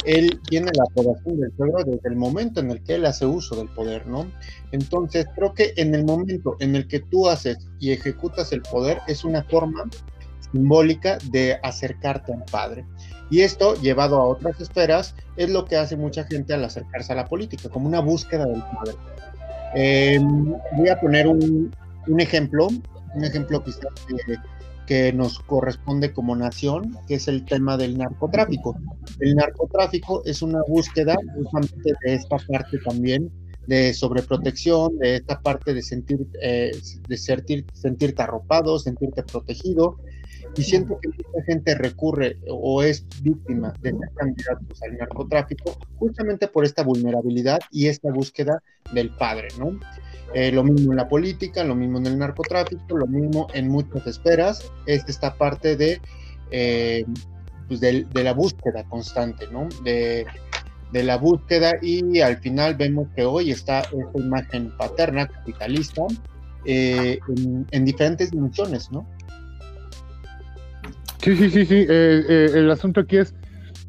[0.04, 3.56] él tiene la aprobación del pueblo desde el momento en el que él hace uso
[3.56, 4.30] del poder, ¿no?
[4.72, 8.98] Entonces, creo que en el momento en el que tú haces y ejecutas el poder
[9.06, 9.84] es una forma
[10.50, 12.84] simbólica de acercarte al padre.
[13.30, 17.16] Y esto, llevado a otras esferas, es lo que hace mucha gente al acercarse a
[17.16, 18.94] la política, como una búsqueda del poder.
[19.74, 21.70] Em, voy a poner un,
[22.18, 22.68] ejemplo,
[23.14, 23.82] un ejemplo quizás
[24.86, 28.74] que nos corresponde como nación, que es el tema del narcotráfico.
[29.20, 33.30] El narcotráfico es una búsqueda justamente de esta parte también
[33.68, 36.72] de sobreprotección, de esta parte de sentir, eh,
[37.06, 39.98] de sentir, sentirte arropado, sentirte protegido.
[40.59, 46.49] Y siento que mucha gente recurre o es víctima de ser candidatos al narcotráfico justamente
[46.49, 48.61] por esta vulnerabilidad y esta búsqueda
[48.92, 49.79] del padre, ¿no?
[50.35, 54.05] Eh, lo mismo en la política, lo mismo en el narcotráfico, lo mismo en muchas
[54.07, 56.01] esferas, es esta parte de,
[56.51, 57.05] eh,
[57.68, 59.68] pues de, la búsqueda constante, ¿no?
[59.85, 60.27] De,
[60.92, 66.03] la búsqueda y al final vemos que hoy está esta imagen paterna, capitalista,
[66.64, 67.18] eh,
[67.71, 69.07] en, diferentes dimensiones, ¿no?
[71.18, 71.87] Sí, sí, sí, sí.
[71.88, 73.35] el asunto aquí es,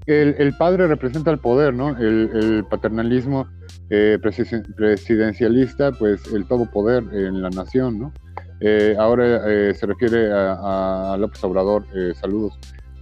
[0.06, 1.98] el, el, padre representa el poder, ¿no?
[1.98, 3.48] El, el paternalismo
[3.92, 8.14] eh, presidencialista, pues el todo poder en la nación, ¿no?
[8.60, 12.54] Eh, ahora eh, se refiere a, López Obrador, saludos,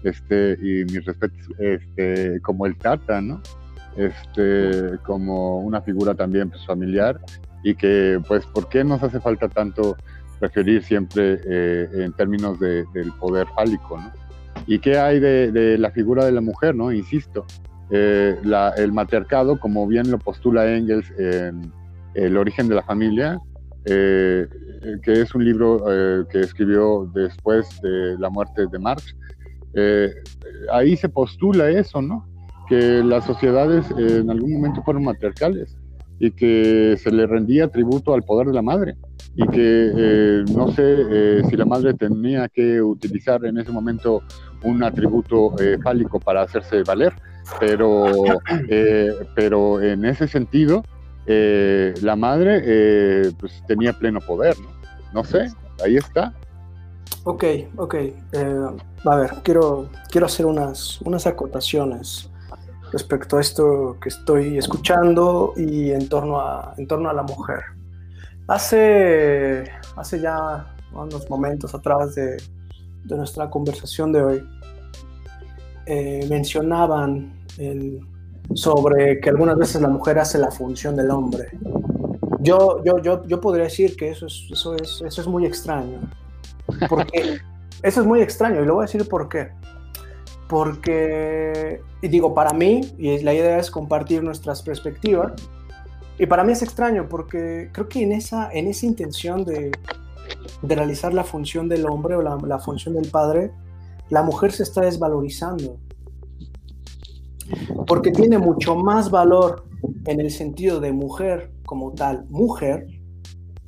[0.03, 3.41] este, y mis respetos, este, como el Tata, ¿no?
[3.97, 7.19] Este, como una figura también pues, familiar
[7.63, 9.97] y que, pues, ¿por qué nos hace falta tanto
[10.39, 11.39] referir siempre
[12.03, 14.11] en términos de, del poder fálico, ¿no?
[14.65, 16.91] ¿Y qué hay de, de, la figura de la mujer, ¿no?
[16.91, 17.45] Insisto,
[17.89, 18.35] eh,
[18.77, 21.71] el matriarcado, como bien lo postula Engels en
[22.15, 23.39] El origen de la familia,
[23.85, 24.45] eh,
[25.03, 29.15] que es un libro eh, que escribió después de la muerte de Marx.
[30.71, 32.27] ahí se postula eso, ¿no?
[32.67, 35.77] Que las sociedades en algún momento fueron matriarcales
[36.19, 38.95] y que se le rendía tributo al poder de la madre
[39.37, 44.21] y que no sé si la madre tenía que utilizar en ese momento
[44.63, 47.13] un atributo fálico para hacerse valer,
[47.59, 48.05] pero,
[48.69, 50.83] eh, pero en ese sentido,
[51.25, 54.69] eh, la madre eh, pues tenía pleno poder, ¿no?
[55.13, 55.51] No sé,
[55.83, 56.33] ahí está.
[57.23, 57.43] Ok,
[57.75, 57.95] ok.
[59.05, 62.29] a ver, quiero, quiero hacer unas, unas acotaciones.
[62.91, 67.76] respecto a esto que estoy escuchando y en torno a, en torno a la mujer.
[68.47, 72.37] Hace, hace ya unos momentos atrás de,
[73.03, 74.43] de nuestra conversación de hoy,
[75.85, 78.01] eh, mencionaban el,
[78.53, 81.49] sobre que algunas veces la mujer hace la función del hombre.
[82.39, 85.99] Yo, yo, yo, yo podría decir que eso es, eso, es, eso es muy extraño.
[86.89, 87.39] Porque
[87.83, 89.49] eso es muy extraño y lo voy a decir por qué.
[90.49, 95.33] Porque, y digo, para mí, y la idea es compartir nuestras perspectivas,
[96.19, 99.71] y para mí es extraño porque creo que en esa, en esa intención de,
[100.61, 103.51] de realizar la función del hombre o la, la función del padre,
[104.09, 105.77] la mujer se está desvalorizando.
[107.85, 109.65] Porque tiene mucho más valor
[110.05, 112.87] en el sentido de mujer como tal, mujer,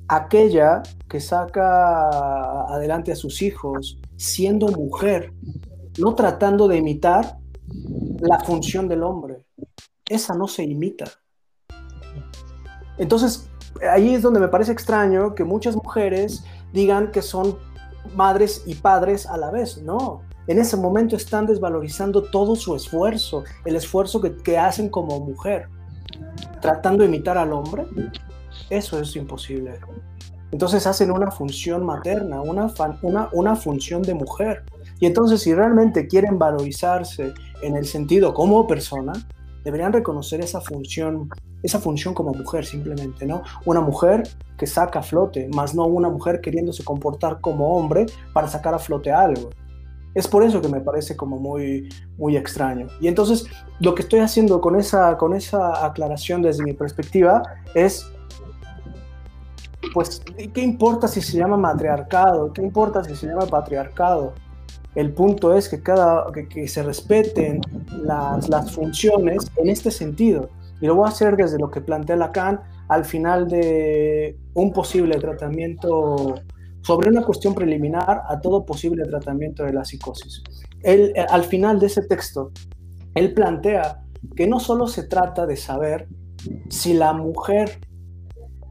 [0.08, 5.34] aquella que saca adelante a sus hijos siendo mujer,
[6.00, 7.38] no tratando de imitar
[8.20, 9.44] la función del hombre.
[10.08, 11.06] Esa no se imita.
[13.00, 13.50] Entonces,
[13.92, 17.58] ahí es donde me parece extraño que muchas mujeres digan que son
[18.16, 19.82] madres y padres a la vez.
[19.82, 25.70] No, en ese momento están desvalorizando todo su esfuerzo, el esfuerzo que, hacen como mujer,
[26.62, 27.86] tratando de imitar al hombre.
[28.70, 29.80] Eso es imposible.
[30.52, 34.64] Entonces hacen una función materna, una, una, una función de mujer.
[35.00, 39.14] Y entonces si realmente quieren valorizarse en el sentido como persona,
[39.64, 41.30] deberían reconocer esa función,
[41.64, 43.44] esa función como mujer simplemente, ¿no?
[43.66, 44.24] Una mujer
[44.58, 48.80] que saca a flote, más no una mujer queriéndose comportar como hombre para sacar a
[48.80, 49.50] flote algo.
[50.16, 52.88] Es por eso que me parece como muy, muy extraño.
[53.00, 53.46] Y entonces
[53.80, 57.44] lo que estoy haciendo con esa, con esa aclaración desde mi perspectiva
[57.76, 58.12] es,
[59.94, 60.22] pues,
[60.54, 62.52] ¿qué importa si se llama matriarcado?
[62.52, 64.34] ¿Qué importa si se llama patriarcado?
[64.96, 67.62] El punto es que, cada, que, se respeten
[68.04, 70.50] las, las funciones en este sentido.
[70.82, 75.20] Y lo voy a hacer desde lo que plantea Lacan al final de un posible
[75.20, 76.36] tratamiento
[76.82, 80.42] sobre una cuestión preliminar a todo posible tratamiento de la psicosis.
[80.82, 82.52] Él, eh, al final de ese texto,
[83.14, 84.04] él plantea
[84.36, 86.08] que no solo se trata de saber
[86.70, 87.80] si la mujer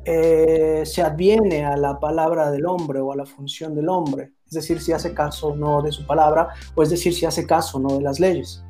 [0.05, 4.53] eh, se adviene a la palabra del hombre o a la función del hombre, es
[4.53, 7.77] decir, si hace caso o no de su palabra, o es decir, si hace caso
[7.77, 8.64] o no de las leyes,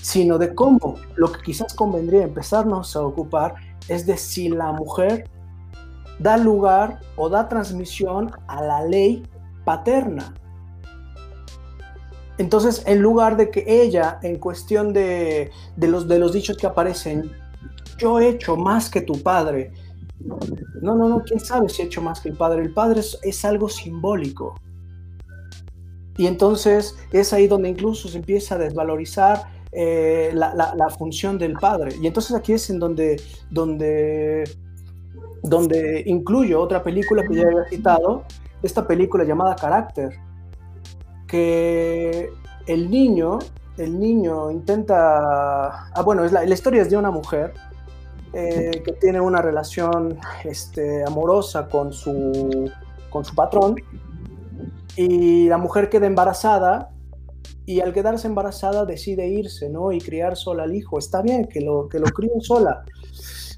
[0.00, 3.54] sino de cómo lo que quizás convendría empezarnos a ocupar
[3.88, 5.28] es de si la mujer
[6.18, 9.22] da lugar o da transmisión a la ley
[9.64, 10.34] paterna.
[12.38, 17.30] Entonces, en lugar de que ella, en cuestión de, los, de los dichos que aparecen,
[17.98, 19.72] yo he hecho más que tu padre.
[20.80, 22.62] No, no, no, quién sabe si he hecho más que el padre.
[22.62, 24.54] El padre es, algo simbólico.
[26.16, 31.94] Y entonces es ahí donde incluso se empieza a desvalorizar eh, la, función del padre.
[32.00, 34.44] Y entonces aquí es en donde, donde
[35.42, 38.24] donde incluyo otra película que ya había citado,
[38.62, 40.18] esta película llamada Carácter,
[41.26, 42.30] que
[42.66, 43.38] el niño,
[43.78, 47.54] el niño intenta, ah bueno, es la, historia es de una mujer
[48.32, 52.70] eh, que tiene una relación este, amorosa con su,
[53.08, 53.76] con su patrón
[54.96, 56.90] y la mujer queda embarazada
[57.66, 59.92] y al quedarse embarazada decide irse, ¿no?
[59.92, 60.98] Y criar sola al hijo.
[60.98, 62.84] Está bien que lo, que lo críen sola,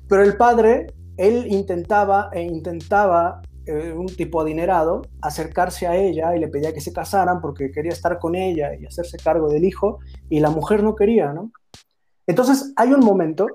[0.09, 6.41] pero el padre él intentaba e intentaba eh, un tipo adinerado acercarse a ella y
[6.41, 10.01] le pedía que se casaran porque quería estar con ella y hacerse cargo del hijo
[10.29, 11.53] y la mujer no quería, ¿no?
[12.27, 13.47] Entonces hay un momento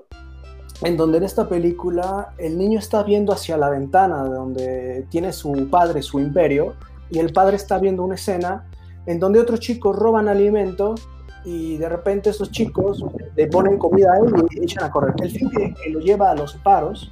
[0.82, 5.68] en donde en esta película el niño está viendo hacia la ventana donde tiene su
[5.68, 6.74] padre su imperio
[7.10, 8.66] y el padre está viendo una escena
[9.08, 10.94] en donde otros chicos roban alimento
[11.42, 13.02] y de repente esos chicos
[13.34, 15.14] le ponen comida a él y echan a correr.
[15.22, 17.10] El fin que, lo lleva a los separos,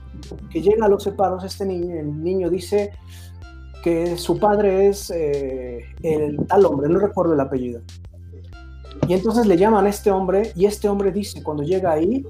[0.50, 2.92] que llega a los separos este niño, el niño dice
[3.82, 7.80] que su padre es eh, el tal hombre, no recuerdo el apellido.
[9.08, 12.26] Y entonces le llaman a este hombre y este hombre dice, cuando llega ahí,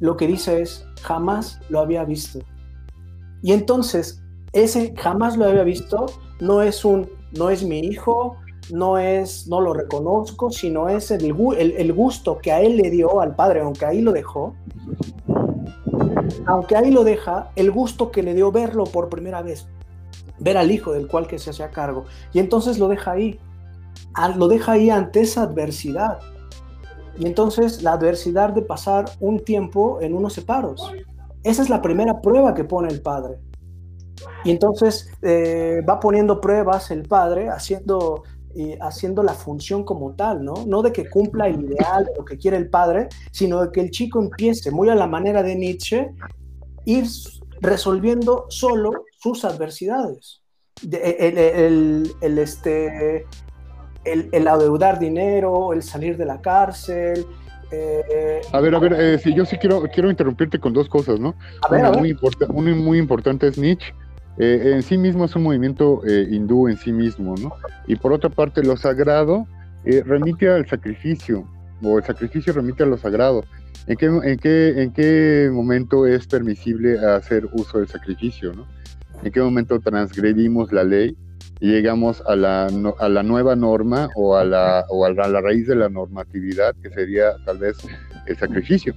[0.00, 2.40] lo que dice es, jamás lo había visto.
[3.42, 6.06] Y entonces, ese jamás lo había visto
[6.40, 8.36] no es un, no es mi hijo,
[8.72, 13.20] no es, no lo reconozco, sino es el, el, gusto que a él le dio
[13.20, 14.54] al padre, aunque ahí lo dejó,
[16.46, 19.66] aunque ahí lo deja, el gusto que le dio verlo por primera vez,
[20.38, 23.38] ver al hijo del cual que se hacía cargo, y entonces lo deja ahí,
[24.36, 26.18] lo deja ahí ante esa adversidad,
[27.18, 30.92] y entonces la adversidad de pasar un tiempo en unos separos.
[31.42, 33.38] Esa es la primera prueba que pone el padre.
[34.44, 38.22] Y entonces eh, va poniendo pruebas el padre, haciendo
[38.56, 40.54] y haciendo la función como tal, ¿no?
[40.66, 43.90] No de que cumpla el ideal, lo que quiere el padre, sino de que el
[43.90, 46.10] chico empiece, muy a la manera de Nietzsche,
[46.86, 47.04] ir
[47.60, 50.40] resolviendo solo sus adversidades.
[50.90, 53.26] el, el, el, este,
[54.04, 57.26] el, el, adeudar dinero, el salir de la cárcel.
[57.70, 61.20] Eh, a ver, a ver, eh, si yo sí quiero, quiero interrumpirte con dos cosas,
[61.20, 61.34] ¿no?
[61.62, 62.00] A ver, una, a ver.
[62.00, 62.16] Muy
[62.48, 63.92] una muy importante es Nietzsche.
[64.38, 67.52] Eh, en sí mismo es un movimiento eh, hindú en sí mismo, ¿no?
[67.86, 69.46] Y por otra parte, lo sagrado
[69.84, 71.48] eh, remite al sacrificio,
[71.82, 73.44] o el sacrificio remite a lo sagrado.
[73.86, 78.66] ¿En qué, en qué, en qué momento es permisible hacer uso del sacrificio, ¿no?
[79.22, 81.16] ¿En qué momento transgredimos la ley
[81.60, 82.66] y llegamos a la,
[82.98, 85.88] a la nueva norma o a la, o a la, a la raíz de la
[85.88, 87.78] normatividad, que sería tal vez
[88.26, 88.94] el sacrificio?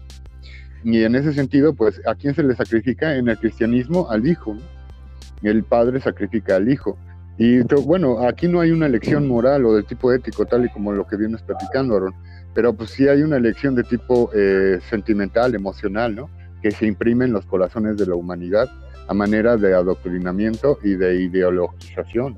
[0.84, 3.16] Y en ese sentido, pues, ¿a quién se le sacrifica?
[3.16, 4.79] En el cristianismo, al hijo, ¿no?
[5.48, 6.98] El padre sacrifica al hijo.
[7.38, 10.92] Y bueno, aquí no hay una elección moral o de tipo ético, tal y como
[10.92, 12.14] lo que vienes platicando, Aaron,
[12.54, 16.30] pero pues sí hay una elección de tipo eh, sentimental, emocional, ¿no?
[16.62, 18.70] Que se imprime en los corazones de la humanidad
[19.08, 22.38] a manera de adoctrinamiento y de ideologización,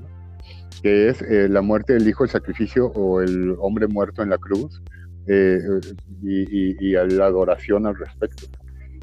[0.82, 4.38] que es eh, la muerte del hijo, el sacrificio o el hombre muerto en la
[4.38, 4.80] cruz
[5.26, 5.58] eh,
[6.22, 8.46] y la adoración al respecto.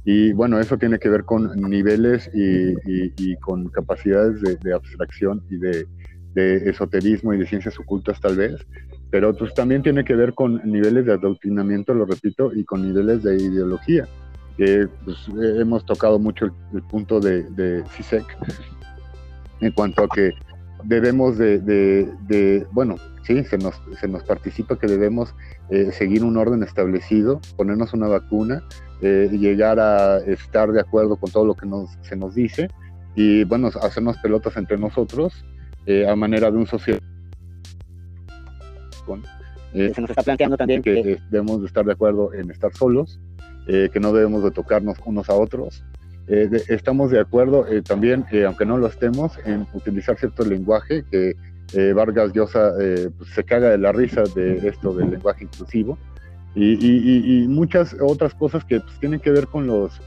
[0.05, 4.73] Y bueno, eso tiene que ver con niveles y, y, y con capacidades de, de
[4.73, 5.85] abstracción y de,
[6.33, 8.55] de, esoterismo y de ciencias ocultas tal vez,
[9.11, 13.23] pero pues también tiene que ver con niveles de adoctrinamiento, lo repito, y con niveles
[13.23, 14.07] de ideología.
[14.57, 15.17] que pues,
[15.57, 18.25] hemos tocado mucho el, el punto de, de CISEC
[19.61, 20.33] en cuanto a que
[20.83, 25.35] debemos de, de, de, bueno, sí, se nos, se nos participa que debemos
[25.69, 28.63] eh, seguir un orden establecido, ponernos una vacuna,
[29.01, 32.69] eh, llegar a estar de acuerdo con todo lo que nos, se nos dice
[33.15, 35.45] y, bueno, hacernos pelotas entre nosotros
[35.85, 36.99] eh, a manera de un social.
[39.05, 39.23] Con,
[39.73, 43.19] se nos está planteando también que, que debemos de estar de acuerdo en estar solos,
[43.67, 45.83] que no debemos de tocarnos unos a otros,
[46.29, 50.45] eh, de, estamos de acuerdo eh, también, eh, aunque no lo estemos, en utilizar cierto
[50.45, 51.35] lenguaje que
[51.93, 52.73] Vargas Llosa
[53.15, 55.99] pues se caga de la risa de esto del lenguaje inclusivo
[56.55, 60.01] y, y, y muchas otras cosas que pues, tienen que ver con los,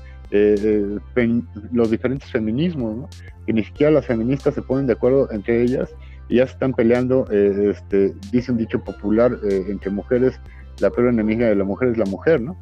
[1.72, 3.08] los diferentes feminismos, ¿no?
[3.46, 5.90] que ni siquiera las feministas se ponen de acuerdo entre ellas
[6.28, 10.40] y ya se están peleando, este, dice un dicho popular, entre mujeres,
[10.80, 12.56] la peor enemiga de la mujer es la mujer, ¿no?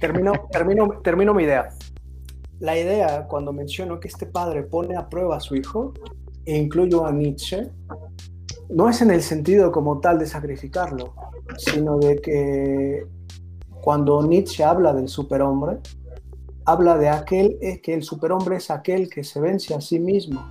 [0.00, 1.68] Termino, termino, termino mi idea
[2.60, 5.92] la idea cuando menciono que este padre pone a prueba a su hijo,
[6.46, 7.70] e incluyo a Nietzsche,
[8.68, 11.14] no es en el sentido como tal de sacrificarlo,
[11.56, 13.06] sino de que
[13.80, 15.78] cuando Nietzsche habla del superhombre,
[16.64, 20.44] habla de aquel, es que el superhombre es aquel que se vence a sí mismo.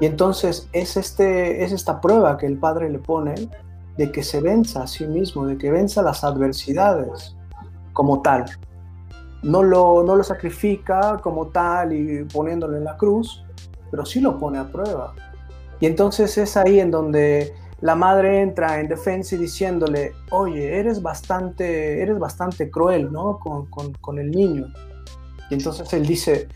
[0.00, 3.34] Y entonces es, este, es esta prueba que el padre le pone
[3.96, 7.36] de que se venza a sí mismo, de que venza las adversidades
[7.92, 8.46] como tal
[9.42, 13.44] no lo, no lo sacrifica como tal y poniéndolo en la cruz,
[13.90, 15.14] pero sí lo pone a prueba.
[15.82, 21.02] Y entonces es ahí en donde la madre entra en defensa y diciéndole, oye, eres
[21.02, 23.40] bastante, eres bastante cruel, ¿no?
[23.40, 24.72] Con, con, con el niño.
[25.50, 26.46] Y entonces él dice,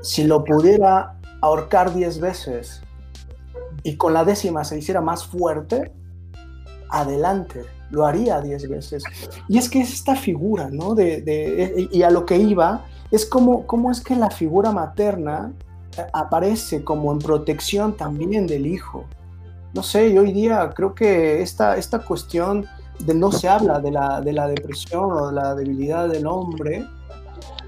[0.00, 2.80] si lo pudiera ahorcar diez veces
[3.82, 5.92] y con la décima se hiciera más fuerte,
[6.88, 9.04] adelante lo haría diez veces.
[9.46, 10.94] Y es que es esta figura, ¿no?
[10.94, 15.52] De, de, y a lo que iba, es como, cómo es que la figura materna
[16.12, 19.04] aparece como en protección también del hijo.
[19.74, 22.66] No sé, hoy día creo que esta, esta cuestión
[23.00, 26.86] de no se habla de la, de la depresión o de la debilidad del hombre,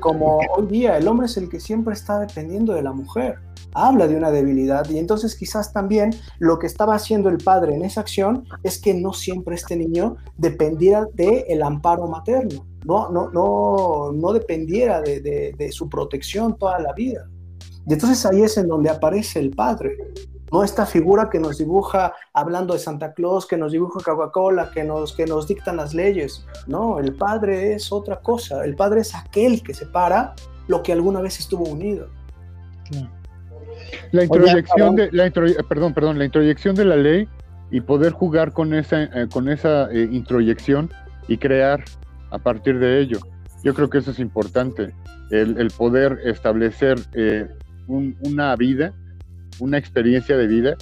[0.01, 3.39] como hoy día el hombre es el que siempre está dependiendo de la mujer
[3.75, 7.85] habla de una debilidad y entonces quizás también lo que estaba haciendo el padre en
[7.85, 13.31] esa acción es que no siempre este niño dependiera del el amparo materno, no, no,
[13.31, 17.29] no, no dependiera de, de, de, su protección toda la vida.
[17.87, 19.97] Y entonces ahí es en donde aparece el padre,
[20.55, 24.85] no esta figura que nos dibuja hablando de Santa Claus, que nos dibuja Coca-Cola, que
[24.85, 26.47] nos, que nos dictan las leyes.
[26.69, 30.35] No, el padre es otra cosa, el padre es aquel que separa
[30.69, 32.09] lo que alguna vez estuvo unido.
[34.13, 37.29] La introyección de la intro, perdón, perdón, la introyección de la ley
[37.73, 40.89] y poder jugar con esa eh, con esa eh, introyección
[41.27, 41.83] y crear
[42.31, 43.19] a partir de ello.
[43.65, 44.95] Yo creo que eso es importante,
[45.31, 47.49] el, el poder establecer eh,
[47.87, 48.93] un, una vida,
[49.61, 50.77] una experiencia de vida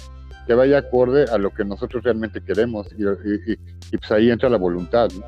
[0.47, 3.57] que vaya acorde a lo que nosotros realmente queremos y, y,
[3.91, 5.25] y pues ahí entra la voluntad, ¿no?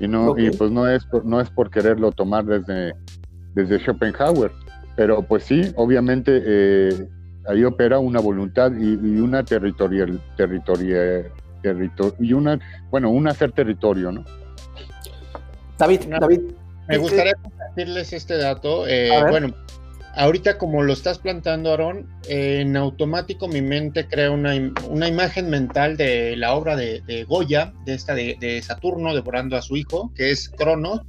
[0.00, 0.46] Y no okay.
[0.46, 2.94] y pues no es por, no es por quererlo tomar desde
[3.54, 4.52] desde Schopenhauer,
[4.96, 7.08] pero pues sí, obviamente eh,
[7.48, 12.58] ahí opera una voluntad y, y una territorial, territorial, territorio, y una,
[12.90, 14.24] bueno, un hacer territorio, ¿no?
[15.78, 16.18] David, No.
[16.20, 16.40] David.
[16.88, 18.86] Me gustaría compartirles este dato.
[18.88, 19.48] eh, bueno,
[20.18, 24.52] ahorita como lo estás plantando, Aarón, en automático mi mente crea una,
[24.88, 29.76] una imagen mental de la obra de, Goya, de esta de, Saturno devorando a su
[29.76, 31.02] hijo, que es Cronos,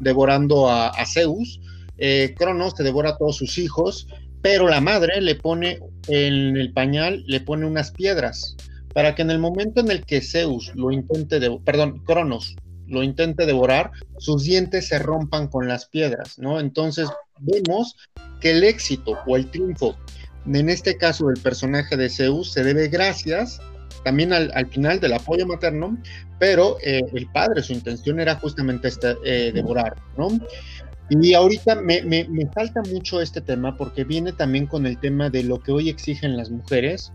[0.00, 1.60] devorando a, a Zeus.
[1.96, 4.08] Eh, Cronos te devora a todos sus hijos,
[4.42, 8.56] pero la madre le pone en el pañal, le pone unas piedras,
[8.92, 12.56] para que en el momento en el que Zeus lo intente, de, perdón, Cronos
[12.86, 16.60] lo intente devorar, sus dientes se rompan con las piedras, ¿no?
[16.60, 17.08] Entonces
[17.40, 17.96] vemos
[18.40, 19.96] que el éxito o el triunfo,
[20.46, 23.60] en este caso del personaje de Zeus, se debe gracias
[24.04, 25.98] también al, al final del apoyo materno,
[26.38, 30.28] pero eh, el padre, su intención era justamente este, eh, devorar, ¿no?
[31.08, 35.30] Y ahorita me, me, me falta mucho este tema porque viene también con el tema
[35.30, 37.12] de lo que hoy exigen las mujeres,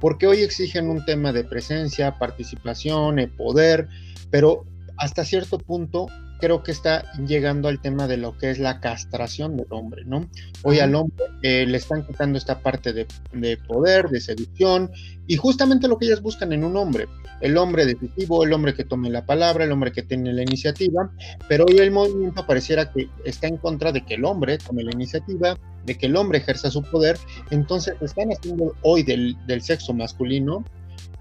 [0.00, 3.88] porque hoy exigen un tema de presencia, participación, eh, poder,
[4.30, 4.66] pero
[4.96, 6.06] hasta cierto punto
[6.40, 10.28] creo que está llegando al tema de lo que es la castración del hombre, ¿no?
[10.62, 14.90] Hoy al hombre eh, le están quitando esta parte de, de, poder, de seducción,
[15.26, 17.06] y justamente lo que ellas buscan en un hombre,
[17.40, 21.10] el hombre decisivo, el hombre que tome la palabra, el hombre que tiene la iniciativa,
[21.48, 24.92] pero hoy el movimiento pareciera que está en contra de que el hombre tome la
[24.92, 27.16] iniciativa, de que el hombre ejerza su poder,
[27.50, 30.64] entonces están haciendo hoy del, del sexo masculino,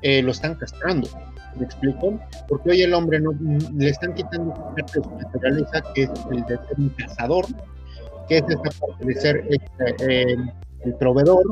[0.01, 1.07] eh, lo están castrando.
[1.57, 2.19] ¿Me explico?
[2.47, 3.31] Porque hoy el hombre no,
[3.77, 7.45] le están quitando parte de su naturaleza, que es el de ser un cazador,
[8.27, 10.37] que es esa parte de ser este, eh,
[10.85, 11.43] el proveedor.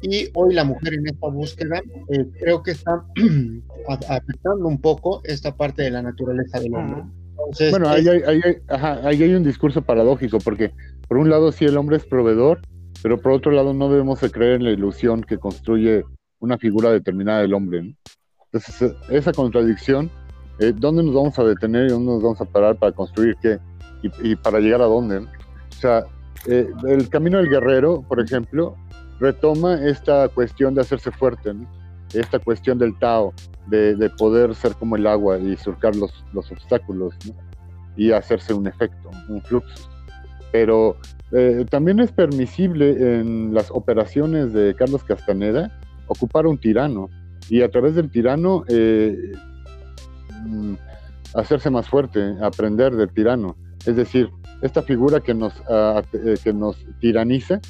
[0.00, 3.04] Y hoy la mujer en esta búsqueda eh, creo que está
[4.08, 7.02] afectando un poco esta parte de la naturaleza del hombre.
[7.38, 10.72] Entonces, bueno, ahí hay, ahí, hay, ajá, ahí hay un discurso paradójico, porque
[11.08, 12.60] por un lado sí el hombre es proveedor,
[13.02, 16.04] pero por otro lado no debemos de creer en la ilusión que construye
[16.40, 17.82] una figura determinada del hombre.
[17.82, 17.94] ¿no?
[18.52, 20.10] Entonces, esa contradicción,
[20.58, 23.58] eh, ¿dónde nos vamos a detener y dónde nos vamos a parar para construir qué?
[24.22, 25.18] Y, para llegar a dónde.
[25.18, 25.26] O
[25.80, 26.04] sea,
[26.46, 28.76] eh, el camino del guerrero, por ejemplo,
[29.20, 31.66] retoma esta cuestión de hacerse fuerte, ¿no?
[32.14, 33.34] esta cuestión del Tao,
[33.66, 37.14] de, de, poder ser como el agua y surcar los, los obstáculos
[37.96, 39.66] y hacerse un efecto, un flujo.
[40.52, 40.96] Pero
[41.32, 47.10] eh, también es permisible en las operaciones de Carlos Castaneda ocupar un tirano
[47.48, 49.32] y a través del tirano eh,
[50.44, 50.74] mm,
[51.34, 53.56] hacerse más fuerte, aprender del tirano.
[53.86, 54.30] Es decir,
[54.62, 56.02] esta figura que nos, uh,
[56.42, 57.60] que nos tiraniza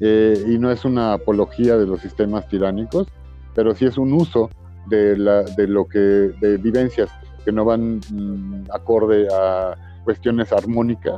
[0.00, 3.06] eh, y no es una apología de los sistemas tiránicos,
[3.54, 4.50] pero sí es un uso
[4.88, 7.10] de, la, de lo que, de vivencias
[7.44, 11.16] que no van mm, acorde a cuestiones armónicas.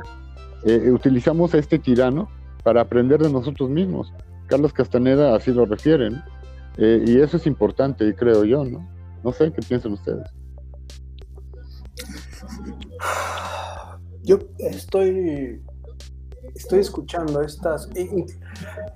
[0.65, 2.29] Eh, utilizamos este tirano
[2.63, 4.13] para aprender de nosotros mismos.
[4.47, 6.11] Carlos Castaneda así lo refiere.
[6.77, 8.87] Eh, y eso es importante, creo yo, ¿no?
[9.23, 10.29] No sé qué piensan ustedes.
[14.23, 15.61] Yo estoy
[16.55, 17.89] estoy escuchando estas.
[17.95, 18.25] Y,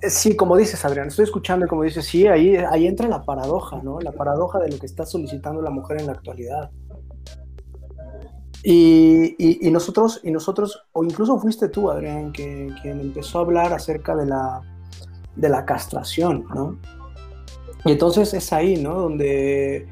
[0.08, 3.80] sí, como dices, Adrián, estoy escuchando y como dices, sí, ahí, ahí entra la paradoja,
[3.82, 4.00] ¿no?
[4.00, 6.70] La paradoja de lo que está solicitando la mujer en la actualidad.
[8.62, 13.42] Y, y, y nosotros, y nosotros, o incluso fuiste tú, Adrián, que, quien empezó a
[13.42, 14.60] hablar acerca de la,
[15.36, 16.78] de la castración, ¿no?
[17.84, 18.94] Y entonces es ahí, ¿no?
[18.94, 19.88] Donde,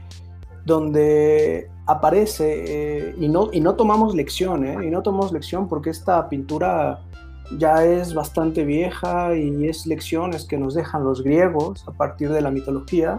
[0.65, 4.87] donde aparece eh, y, no, y no tomamos lección, ¿eh?
[4.87, 7.01] Y no tomamos lección porque esta pintura
[7.57, 12.43] ya es bastante vieja y es lecciones que nos dejan los griegos a partir de
[12.43, 13.19] la mitología.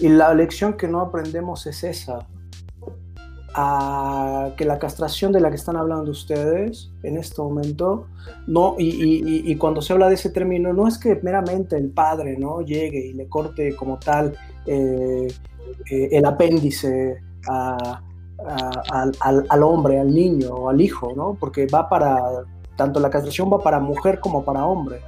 [0.00, 2.26] Y la lección que no aprendemos es esa,
[3.54, 8.06] a que la castración de la que están hablando ustedes en este momento,
[8.46, 11.90] no, y, y, y, cuando se habla de ese término, no es que meramente el
[11.90, 12.60] padre ¿no?
[12.60, 14.36] llegue y le corte como tal
[14.66, 15.26] eh,
[15.90, 18.02] eh, el apéndice a,
[18.46, 21.36] a, al, al, hombre, al niño o al hijo, ¿no?
[21.38, 22.44] porque va para
[22.76, 25.00] tanto la castración va para mujer como para hombre.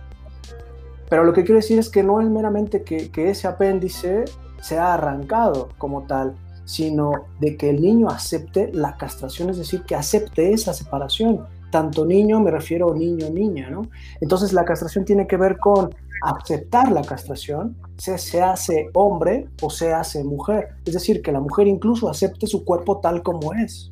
[1.08, 4.24] Pero lo que quiero decir es que no es meramente que, que ese apéndice
[4.60, 6.34] sea arrancado como tal,
[6.64, 11.46] sino de que el niño acepte la castración, es decir, que acepte esa separación.
[11.70, 13.88] Tanto niño, me refiero niño, niña, ¿no?
[14.20, 19.70] Entonces la castración tiene que ver con aceptar la castración, se, se hace hombre o
[19.70, 20.68] se hace mujer.
[20.84, 23.90] Es decir, que la mujer incluso acepte su cuerpo tal como es.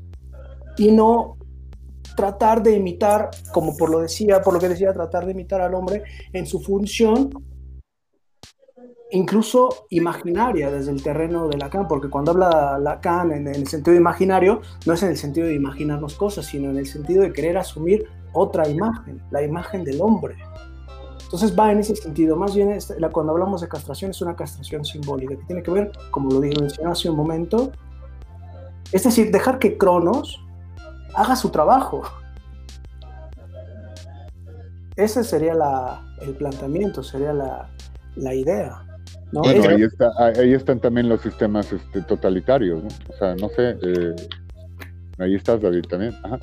[0.76, 1.36] Y no
[2.16, 5.74] tratar de imitar, como por lo decía, por lo que decía, tratar de imitar al
[5.74, 6.02] hombre
[6.32, 7.30] en su función,
[9.12, 14.60] incluso imaginaria desde el terreno de Lacan, porque cuando habla Lacan en el sentido imaginario,
[14.86, 18.06] no es en el sentido de imaginarnos cosas, sino en el sentido de querer asumir
[18.32, 20.36] otra imagen, la imagen del hombre.
[21.24, 22.34] Entonces va en ese sentido.
[22.36, 22.76] Más bien,
[23.12, 26.56] cuando hablamos de castración, es una castración simbólica que tiene que ver, como lo dije
[26.84, 27.70] hace un momento,
[28.92, 30.44] es decir, dejar que Cronos
[31.14, 32.02] haga su trabajo.
[34.96, 37.70] Ese sería la- el planteamiento, sería la,
[38.16, 38.84] la idea.
[39.32, 39.40] ¿No?
[39.42, 42.88] Bueno, ahí, está, ahí están también los sistemas este, totalitarios, ¿no?
[43.08, 44.14] O sea, no sé, eh,
[45.18, 46.14] ahí estás, David, también.
[46.22, 46.38] Ajá.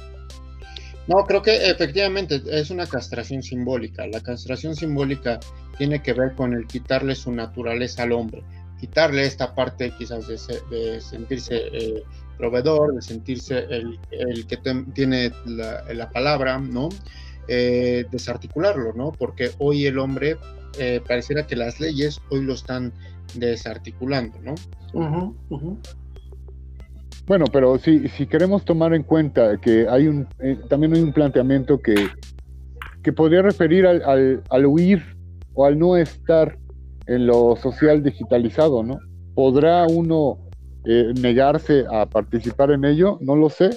[1.08, 4.06] No, creo que efectivamente es una castración simbólica.
[4.08, 5.40] La castración simbólica
[5.78, 8.44] tiene que ver con el quitarle su naturaleza al hombre,
[8.80, 12.04] quitarle esta parte quizás de, se- de sentirse eh,
[12.38, 14.58] proveedor, de sentirse el, el que
[14.94, 16.90] tiene la, la palabra, ¿no?
[17.48, 19.14] Eh, desarticularlo, ¿no?
[19.14, 20.36] Porque hoy el hombre
[20.80, 22.94] eh, pareciera que las leyes hoy lo están
[23.36, 24.56] desarticulando, ¿no?
[27.26, 31.12] Bueno, pero si, si queremos tomar en cuenta que hay un, eh, también hay un
[31.12, 32.08] planteamiento que,
[33.04, 35.04] que podría referir al, al, al huir
[35.54, 36.58] o al no estar
[37.08, 39.00] en lo social digitalizado, ¿no?
[39.34, 40.38] ¿Podrá uno
[40.86, 43.18] eh, negarse a participar en ello?
[43.22, 43.72] No lo sé.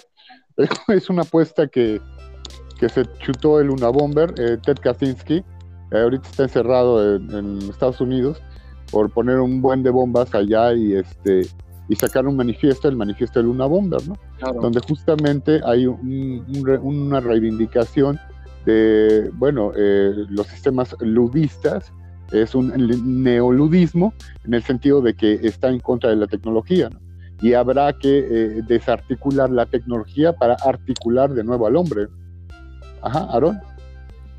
[0.89, 2.01] Es una apuesta que,
[2.79, 5.43] que se chutó el Unabomber, eh, Ted Kaczynski.
[5.93, 8.41] Ahorita está encerrado en, en Estados Unidos
[8.93, 11.43] por poner un buen de bombas allá y este
[11.89, 14.15] y sacar un manifiesto, el manifiesto de Luna Bomber, ¿no?
[14.61, 18.19] Donde justamente hay un- un una reivindicación
[18.65, 21.93] de, bueno, eh, los sistemas ludistas,
[22.31, 22.73] es un
[23.25, 24.15] neoludismo
[24.45, 27.01] en el sentido de que está en contra de la tecnología, ¿no?
[27.43, 32.07] Y habrá que eh, desarticular la tecnología para articular de nuevo al hombre.
[33.03, 33.59] Ajá, Aarón.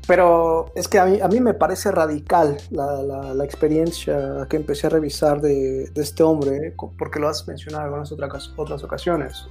[0.06, 4.56] Pero es que a mí, a mí me parece radical la, la- la experiencia que
[4.56, 6.74] empecé a revisar de, de este hombre, ¿eh?
[6.98, 9.46] Porque lo has mencionado en algunas otras, otras ocasiones.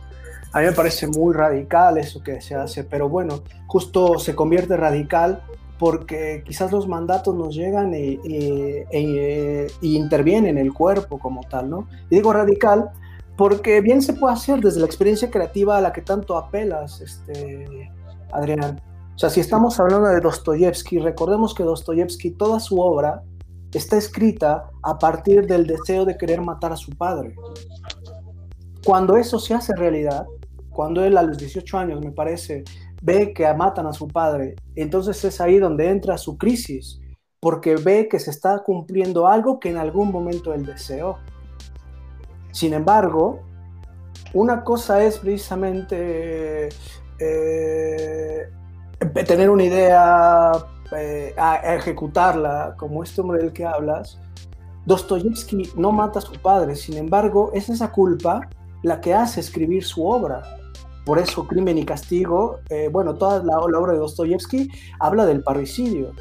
[0.51, 4.75] A mí me parece muy radical eso que se hace, pero bueno, justo se convierte
[4.75, 5.41] radical
[5.79, 11.69] porque quizás los mandatos nos llegan y- e- y intervienen en el cuerpo como tal,
[11.69, 11.87] ¿no?
[12.09, 12.89] Y digo radical
[13.37, 17.89] porque bien se puede hacer desde la experiencia creativa a la que tanto apelas, este,
[18.33, 18.79] Adrián.
[19.21, 23.21] Sea, si estamos hablando de Dostoyevsky, recordemos que Dostoyevsky, toda su obra
[23.71, 27.35] está escrita a partir del deseo de querer matar a su padre.
[28.83, 30.25] Cuando eso se hace realidad,
[30.71, 32.63] cuando él a los 18 años, me parece,
[33.03, 36.99] ve que matan a su padre, entonces es ahí donde entra su crisis,
[37.39, 41.19] porque ve que se está cumpliendo algo que en algún momento él deseó.
[42.49, 43.41] Sin embargo,
[44.33, 46.69] una cosa es precisamente
[47.19, 48.49] eh,
[49.25, 50.51] tener una idea,
[50.97, 54.19] eh, a, ejecutarla, como este hombre del que hablas.
[54.85, 58.49] Dostoyevsky no mata a su padre, sin embargo, es esa culpa
[58.83, 60.43] la que hace escribir su obra.
[61.05, 66.13] Por eso, Crimen y Castigo, eh, bueno, toda la, obra de Dostoyevsky habla del parricidio,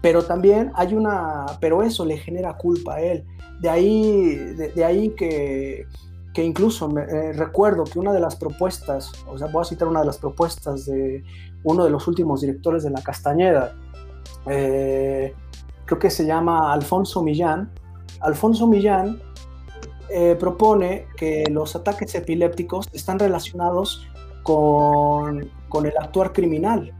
[0.00, 3.24] pero también hay una, pero eso le genera culpa a él.
[3.60, 4.34] De ahí,
[4.74, 5.86] de, ahí que,
[6.32, 10.00] que incluso eh, recuerdo que una de las propuestas, o sea, voy a citar una
[10.00, 11.24] de las propuestas de
[11.64, 13.74] uno de los últimos directores de La Castañeda,
[14.46, 15.34] eh,
[15.84, 17.70] creo que se llama Alfonso Millán.
[18.20, 19.20] Alfonso Millán
[20.10, 24.06] eh, propone que los ataques epilépticos están relacionados
[24.42, 26.94] con, con el actuar criminal.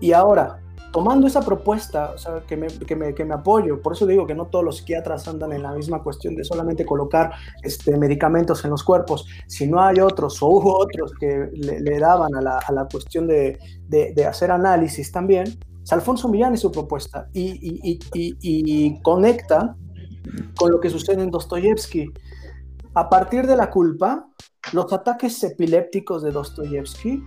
[0.00, 0.61] Y ahora,
[0.92, 4.26] tomando esa propuesta, o sea, que, me, que, me, que, me, apoyo, por eso digo
[4.26, 7.32] que no todos los psiquiatras andan en la misma cuestión de solamente colocar
[7.62, 12.34] este, medicamentos en los cuerpos, si no hay otros o hubo otros que le, daban
[12.34, 16.70] a la, a la cuestión de, de, hacer análisis también, es Alfonso Millán es su
[16.70, 19.76] propuesta y, y, y, y, conecta
[20.56, 22.12] con lo que sucede en Dostoyevsky.
[22.94, 24.28] A partir de la culpa,
[24.72, 27.24] los ataques epilépticos de Dostoyevsky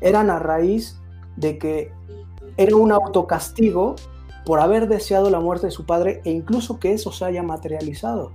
[0.00, 1.00] eran a raíz
[1.36, 1.92] de que
[2.56, 3.96] era un autocastigo
[4.44, 8.32] por haber deseado la muerte de su padre e incluso que eso se haya materializado.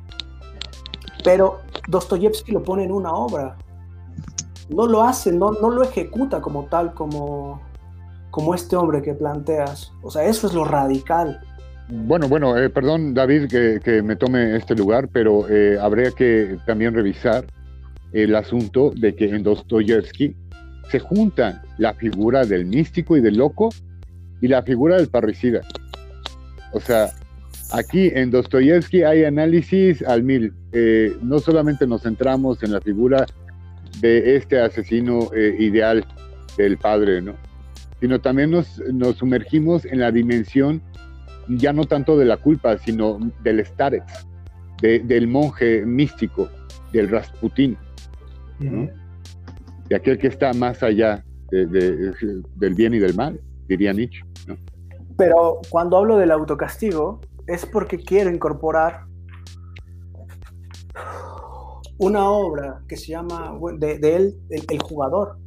[1.23, 3.57] Pero Dostoyevsky lo pone en una obra.
[4.69, 7.61] No lo hace, no, no lo ejecuta como tal, como,
[8.31, 9.91] como este hombre que planteas.
[10.01, 11.41] O sea, eso es lo radical.
[11.91, 16.57] Bueno, bueno, eh, perdón David que, que, me tome este lugar, pero eh, habría que
[16.67, 17.45] también revisar
[18.11, 20.35] el asunto de que en Dostoyevsky
[20.89, 23.69] se junta la figura del místico y del loco
[24.41, 25.61] y la figura del parricida.
[26.73, 27.11] O sea,
[27.71, 30.53] aquí en Dostoyevsky hay análisis al mil.
[30.71, 33.25] Eh, no solamente nos centramos en la figura
[34.01, 36.05] de este asesino eh, ideal
[36.57, 37.35] del padre, ¿no?
[37.99, 40.81] Sino también nos, nos, sumergimos en la dimensión
[41.49, 44.27] ya no tanto de la culpa, sino del starets,
[44.81, 46.47] de, del monje místico,
[46.93, 47.75] del Rasputín,
[48.59, 48.87] ¿no?
[49.89, 52.13] De aquel que está más allá de, de,
[52.55, 54.23] del bien y del mal, diría Nietzsche.
[55.17, 59.05] Pero cuando hablo del autocastigo, es porque quiero incorporar
[61.97, 65.37] una obra que se llama de, él, el, jugador.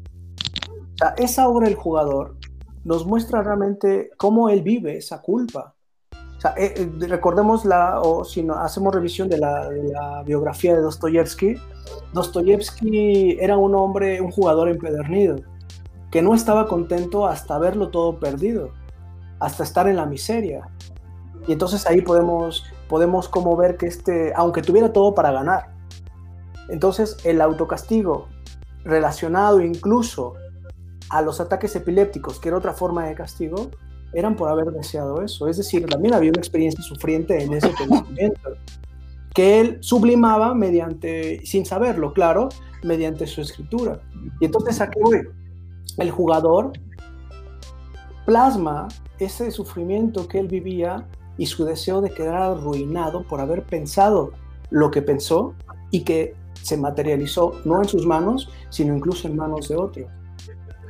[1.16, 2.36] Esa obra El jugador
[2.84, 5.74] nos muestra realmente cómo él vive esa culpa.
[6.42, 10.74] Sea, eh, eh, recordemos la, o si no, hacemos revisión de la, de la biografía
[10.74, 11.54] de Dostoyevsky,
[12.12, 15.36] Dostoyevsky era un hombre, un jugador empedernido,
[16.10, 18.70] que no estaba contento hasta verlo todo perdido,
[19.38, 20.68] hasta estar en la miseria.
[21.46, 25.72] Y entonces ahí podemos, podemos como ver que este, aunque tuviera todo para ganar,
[26.68, 28.26] entonces el autocastigo
[28.82, 30.34] relacionado incluso
[31.08, 33.70] a los ataques epilépticos, que era otra forma de castigo,
[34.12, 35.48] eran por haber deseado eso.
[35.48, 38.50] Es decir, también había una experiencia sufriente en ese pensamiento,
[39.34, 42.48] que él sublimaba mediante, sin saberlo, claro,
[42.82, 44.00] mediante su escritura.
[44.40, 45.22] Y entonces aquí voy.
[45.98, 46.72] El jugador
[48.24, 48.88] plasma
[49.18, 51.06] ese sufrimiento que él vivía
[51.38, 54.32] y su deseo de quedar arruinado por haber pensado
[54.70, 55.54] lo que pensó
[55.90, 60.06] y que se materializó no en sus manos, sino incluso en manos de otros.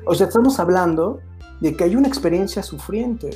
[0.04, 1.20] O sea, estamos hablando
[1.62, 3.30] de que hay una experiencia sufriente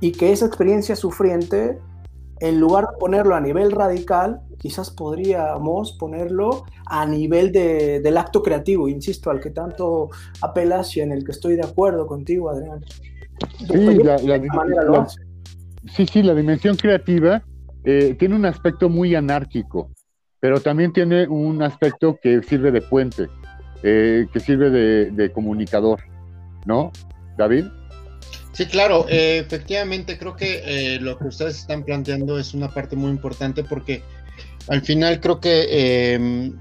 [0.00, 1.78] y que esa experiencia sufriente,
[2.40, 8.42] en lugar de ponerlo a nivel radical, quizás podríamos ponerlo a nivel de, del acto
[8.42, 10.10] creativo, insisto, al que tanto
[10.42, 12.84] apelas y en el que estoy de acuerdo contigo, Adrián.
[13.58, 14.18] Sí, la,
[15.86, 17.42] sí, sí, la dimensión creativa
[17.84, 19.90] eh, tiene un aspecto muy anárquico,
[20.38, 23.28] pero también tiene un aspecto que sirve de puente,
[23.82, 26.00] eh, que sirve de, comunicador,
[26.66, 26.92] ¿no,
[27.38, 27.64] David?
[28.52, 33.10] Sí, claro, eh, efectivamente creo que lo que ustedes están planteando es una parte muy
[33.10, 34.02] importante porque
[34.68, 36.58] al final creo que em,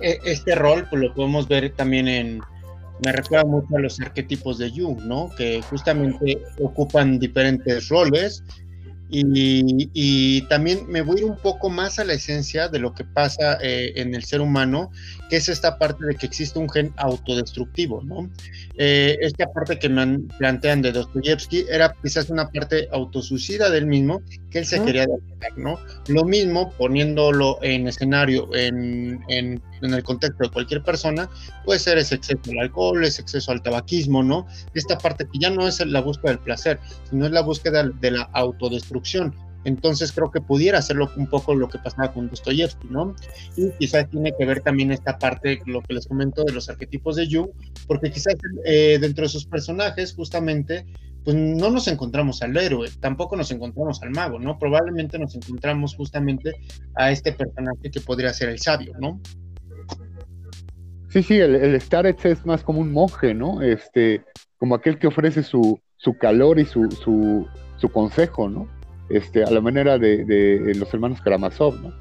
[0.00, 2.40] e, este rol pues, lo podemos ver también en,
[3.04, 5.30] me recuerda mucho a los arquetipos de Jung, ¿no?
[5.36, 8.42] Que justamente ocupan diferentes roles
[9.10, 13.04] y, también me voy a ir un poco más a la esencia de lo que
[13.04, 14.90] pasa eh, en el ser humano,
[15.28, 18.30] que es esta parte de que existe un gen autodestructivo, ¿no?
[18.76, 24.20] Eh, esta parte que me plantean de Dostoyevsky era quizás una parte autosuicida del mismo,
[24.50, 25.78] que él se quería defender, ¿no?
[26.08, 31.28] Lo mismo, poniéndolo en escenario, en, en, en, el contexto de cualquier persona,
[31.64, 34.46] puede ser ese exceso al alcohol, ese exceso al tabaquismo, ¿no?
[34.74, 36.80] Esta parte que ya no es la búsqueda del placer,
[37.10, 38.93] sino es la búsqueda de la autodestrucción.
[39.64, 43.14] Entonces creo que pudiera hacerlo un poco lo que pasaba con Dostoyevsky, ¿no?
[43.56, 47.16] Y quizás tiene que ver también esta parte, lo que les comento de los arquetipos
[47.16, 47.48] de Jung,
[47.86, 48.34] porque quizás
[48.66, 50.84] eh, dentro de sus personajes justamente
[51.24, 54.58] pues no nos encontramos al héroe, tampoco nos encontramos al mago, ¿no?
[54.58, 56.52] Probablemente nos encontramos justamente
[56.96, 59.18] a este personaje que podría ser el sabio, ¿no?
[61.08, 63.62] Sí, sí, el, el Starets es más como un monje, ¿no?
[63.62, 64.22] Este,
[64.58, 68.68] como aquel que ofrece su, su calor y su, su, su consejo, ¿no?
[69.08, 71.92] Este, a la manera de, los hermanos Karamazov, ¿no?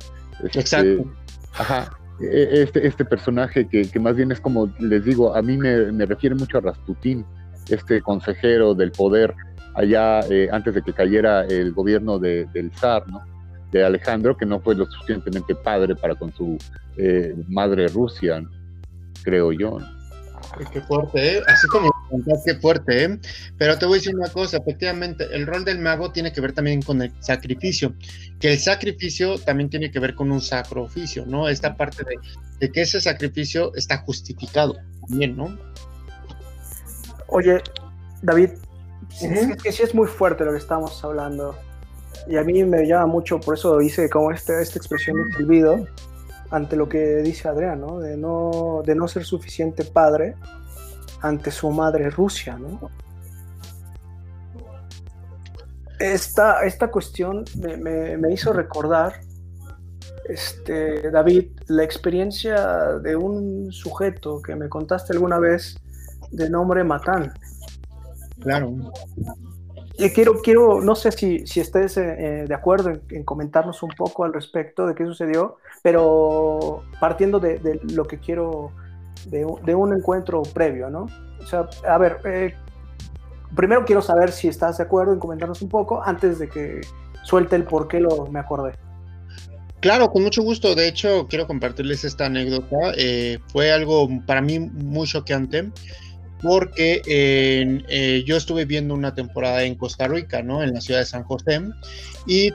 [0.43, 1.05] Este, Exacto.
[1.53, 1.91] Ajá.
[2.21, 6.35] E, este, este personaje que, más bien es como les digo, a mí me, refiere
[6.35, 7.25] mucho a Rasputín,
[7.69, 9.33] este consejero del poder
[9.75, 13.21] allá eh, antes de que cayera el gobierno del zar, ¿no?
[13.73, 16.57] de Alejandro, que no fue lo suficientemente padre para con su
[16.95, 18.41] eh, madre Rusia,
[19.23, 19.79] creo yo.
[20.71, 21.41] Qué fuerte, ¿eh?
[21.47, 21.92] Así como
[22.45, 23.19] qué fuerte, ¿eh?
[23.57, 26.53] Pero te voy a decir una cosa, efectivamente, el rol del mago tiene que ver
[26.53, 27.93] también con el sacrificio,
[28.39, 31.49] que el sacrificio también tiene que ver con un sacro oficio, ¿no?
[31.49, 32.03] Esta parte
[32.59, 35.57] de, que ese sacrificio está justificado también, ¿no?
[37.27, 37.61] Oye,
[38.21, 38.49] David,
[39.21, 41.57] es que sí es muy fuerte lo que estamos hablando.
[42.27, 45.87] Y a mí me llama mucho, por eso hice como este, esta expresión de silbido
[46.51, 47.99] ante lo que dice Adrián, ¿no?
[47.99, 50.35] De, no, de no ser suficiente padre
[51.23, 52.91] ante su madre Rusia, ¿no?
[55.99, 59.21] Esta, esta cuestión me, hizo recordar,
[60.27, 65.77] este, David, la experiencia de un sujeto que me contaste alguna vez
[66.31, 67.31] de nombre Matán.
[68.41, 68.75] Claro.
[69.97, 73.91] Y quiero, quiero, no sé si, si estés eh, eh, de acuerdo en, comentarnos un
[73.91, 78.73] poco al respecto de qué sucedió, pero partiendo de lo que quiero
[79.25, 81.07] de, un encuentro previo, ¿no?
[81.41, 82.53] O sea, a ver, eh,
[83.55, 86.81] primero quiero saber si estás de acuerdo en comentarnos un poco antes de que
[87.23, 88.73] suelte el por qué lo, me acordé.
[89.79, 90.75] Claro, con mucho gusto.
[90.75, 92.77] De hecho, quiero compartirles esta anécdota.
[92.97, 95.71] Eh, fue algo para mí muy choqueante
[96.41, 100.61] porque eh, yo estuve viendo una temporada en Costa Rica, ¿no?
[100.61, 101.61] En la ciudad de San José,
[102.27, 102.51] y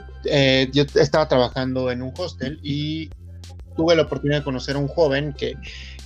[0.71, 3.09] yo estaba trabajando en un hostel y
[3.79, 5.55] tuve la oportunidad de conocer a un joven que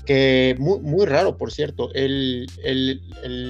[0.06, 3.01] que muy, muy raro, por cierto, él, él,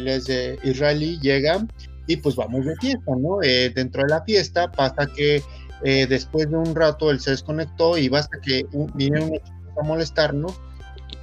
[0.08, 1.66] es de israelí, llega
[2.08, 3.42] y pues vamos de fiesta, ¿no?
[3.42, 5.42] Eh, dentro de la fiesta pasa que
[5.84, 9.32] eh, después de un rato él se desconectó y basta que un, vinieron
[9.80, 10.54] a molestarnos,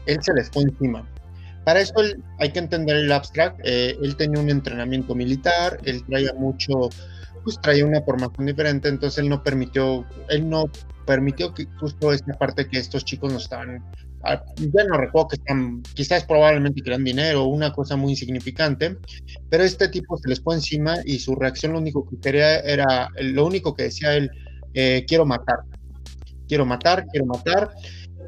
[0.07, 1.07] él se les fue encima.
[1.65, 6.03] Para eso él- hay que entender el abstract, eh, él tenía un entrenamiento militar, él
[6.07, 6.73] traía mucho,
[7.45, 10.65] pues traía una formación diferente, entonces él no permitió, él no
[11.07, 13.85] permitió que justo esta parte que estos chicos no estaban,
[14.57, 18.97] ya no recuerdo que están, quizás probablemente querían dinero, una cosa muy insignificante,
[19.49, 23.09] pero este tipo se les fue encima y su reacción lo único que quería era,
[23.19, 24.31] lo único que decía él,
[24.75, 25.61] eh, quiero matar,
[26.47, 27.71] quiero matar, quiero matar.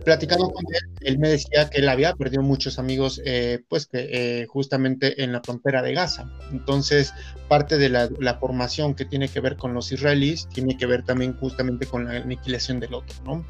[0.04, 4.08] Platicando con él, él me decía que él había perdido muchos amigos, eh, pues que
[4.42, 6.30] eh, justamente en la frontera de Gaza.
[6.50, 7.14] Entonces,
[7.48, 11.04] parte de la, la formación que tiene que ver con los israelíes tiene que ver
[11.04, 13.46] también justamente con la aniquilación del otro, ¿no?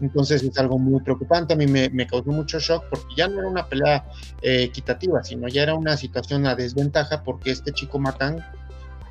[0.00, 1.54] Entonces es algo muy preocupante.
[1.54, 4.04] A mí me, causó mucho shock porque ya no era una pelea
[4.42, 8.44] eh, equitativa, sino ya era una situación a desventaja porque este chico Matán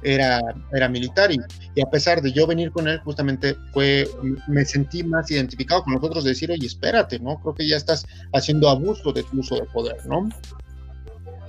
[0.03, 0.39] era,
[0.73, 1.37] era militar y,
[1.81, 4.07] a pesar de yo venir con él, justamente fue,
[4.47, 7.39] me sentí más identificado con los otros de decir, oye, espérate, ¿no?
[7.41, 10.29] Creo que ya estás haciendo abuso de tu uso de poder, ¿no?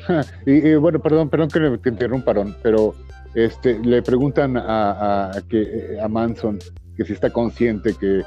[0.46, 2.94] Y, bueno, perdón, perdón que le que interrumparon, pero
[3.34, 6.58] este, le preguntan a que, a Manson
[6.96, 8.22] que si está consciente que,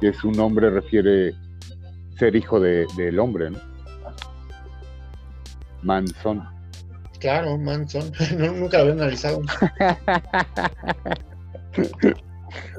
[0.00, 1.32] que su nombre refiere
[2.18, 3.58] ser hijo de- del hombre, ¿no?
[5.82, 6.42] Manson.
[7.22, 9.42] Claro, Manson, no, nunca lo había analizado.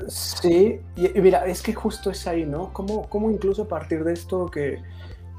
[0.10, 2.74] Sí, y, mira, es que justo es ahí, ¿no?
[2.74, 4.80] ¿Cómo, cómo incluso a partir de esto que,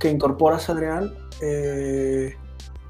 [0.01, 2.35] que incorporas, Adrián, eh,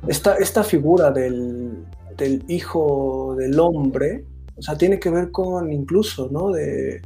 [0.07, 1.85] esta, esta figura del,
[2.17, 6.53] del hijo del hombre, o sea, tiene que ver con incluso, ¿no?
[6.53, 7.03] De,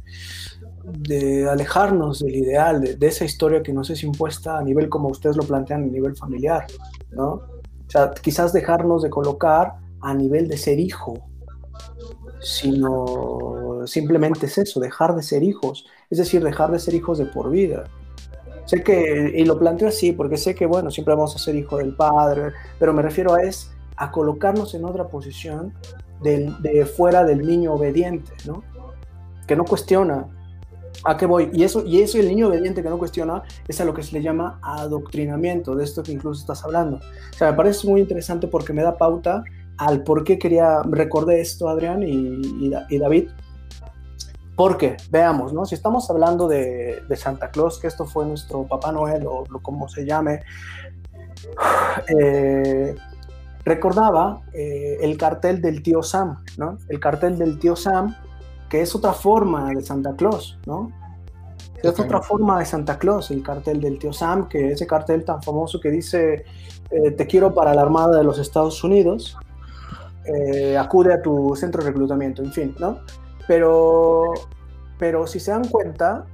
[0.83, 5.09] de alejarnos del ideal, de, de esa historia que nos es impuesta a nivel como
[5.09, 6.67] ustedes lo plantean, a nivel familiar,
[7.09, 7.58] ¿no?
[7.89, 11.15] O sea, quizás dejarnos de colocar a nivel de ser hijo,
[12.39, 17.25] sino simplemente es eso, dejar de ser hijos, es decir, dejar de ser hijos de
[17.25, 17.85] por vida.
[18.65, 21.77] Sé que, y lo planteo así, porque sé que, bueno, siempre vamos a ser hijo
[21.77, 25.73] del Padre, pero me refiero a es a colocarnos en otra posición
[26.21, 28.63] del, de fuera del niño obediente, ¿no?
[29.47, 30.27] Que no cuestiona.
[31.03, 31.49] ¿A qué voy?
[31.53, 34.13] Y eso, y eso, el niño obediente que no cuestiona, es a lo que se
[34.13, 36.97] le llama adoctrinamiento, de esto que incluso estás hablando.
[36.97, 39.43] O sea, me parece muy interesante porque me da pauta
[39.77, 43.29] al por qué quería, recordé esto, Adrián y, y, y David,
[44.59, 45.65] porque, veamos, ¿no?
[45.65, 49.59] Si estamos hablando de, de, Santa Claus, que esto fue nuestro Papá Noel o, o
[49.61, 50.41] como se llame,
[52.19, 52.93] eh,
[53.63, 56.77] recordaba eh, el cartel del tío Sam, ¿no?
[56.89, 58.13] El cartel del tío Sam,
[58.69, 60.91] que es otra forma de Santa Claus, ¿no?
[61.81, 65.41] Es otra forma de Santa Claus, el cartel del tío Sam, que ese cartel tan
[65.41, 66.43] famoso que dice,
[66.91, 69.37] eh, te quiero para la Armada de los Estados Unidos,
[70.25, 72.99] eh, acude a tu centro de reclutamiento, en fin, ¿no?
[73.47, 74.33] Pero,
[74.97, 76.25] pero si se dan cuenta,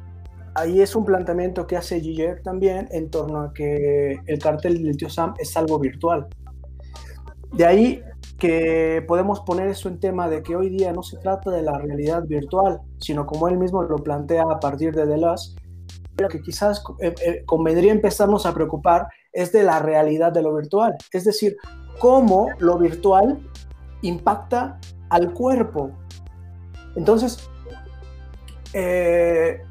[0.55, 4.97] ahí es un planteamiento que hace Giger también en torno a que el cartel del
[4.97, 6.27] tío Sam es algo virtual.
[7.53, 8.01] De ahí
[8.37, 11.77] que podemos poner eso en tema de que hoy día no se trata de la
[11.77, 15.55] realidad virtual, sino como él mismo lo plantea a partir de Deleuze,
[16.17, 20.55] lo que quizás eh, eh, convendría empezarnos a preocupar es de la realidad de lo
[20.55, 21.57] virtual, es decir,
[21.99, 23.39] cómo lo virtual
[24.01, 24.79] impacta
[25.09, 25.91] al cuerpo.
[26.95, 27.49] Entonces,
[28.73, 29.61] eh,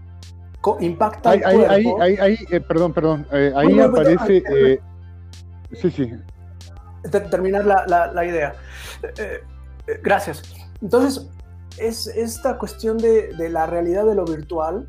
[0.80, 2.02] impacta ahí, al ahí, cuerpo.
[2.02, 4.42] ahí, ahí eh, perdón, perdón, eh, ahí aparece...
[4.50, 4.80] eh,
[5.72, 6.10] sí,
[7.04, 7.10] sí.
[7.30, 8.54] terminar la, la, la idea.
[9.18, 9.40] Eh,
[9.86, 10.42] eh, gracias.
[10.80, 11.28] Entonces,
[11.78, 14.86] es esta cuestión de, de, la realidad de lo virtual,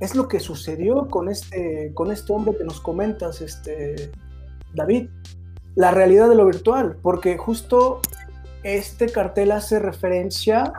[0.00, 4.10] es lo que sucedió con este, con este hombre que nos comentas, este,
[4.74, 5.08] David.
[5.76, 8.00] La realidad de lo virtual, porque justo
[8.62, 10.72] este cartel hace referencia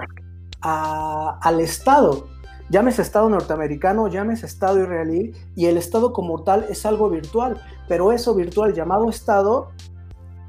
[0.62, 2.28] a, al Estado.
[2.70, 8.12] Llámese Estado norteamericano, llámese Estado israelí, y el Estado como tal es algo virtual, pero
[8.12, 9.70] eso virtual llamado Estado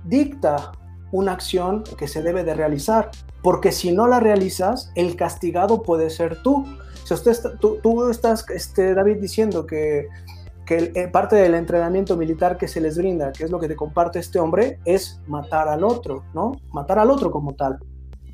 [0.07, 0.73] dicta
[1.13, 3.11] una acción que se debe de realizar,
[3.43, 6.65] porque si no la realizas, el castigado puede ser tú.
[7.05, 10.09] Si usted está, tú, tú, estás, este, David, diciendo que,
[10.67, 13.69] que el, eh, parte del entrenamiento militar que se les brinda, que es lo que
[13.69, 16.53] te comparte este hombre, es matar al otro, ¿no?
[16.73, 17.79] Matar al otro como tal.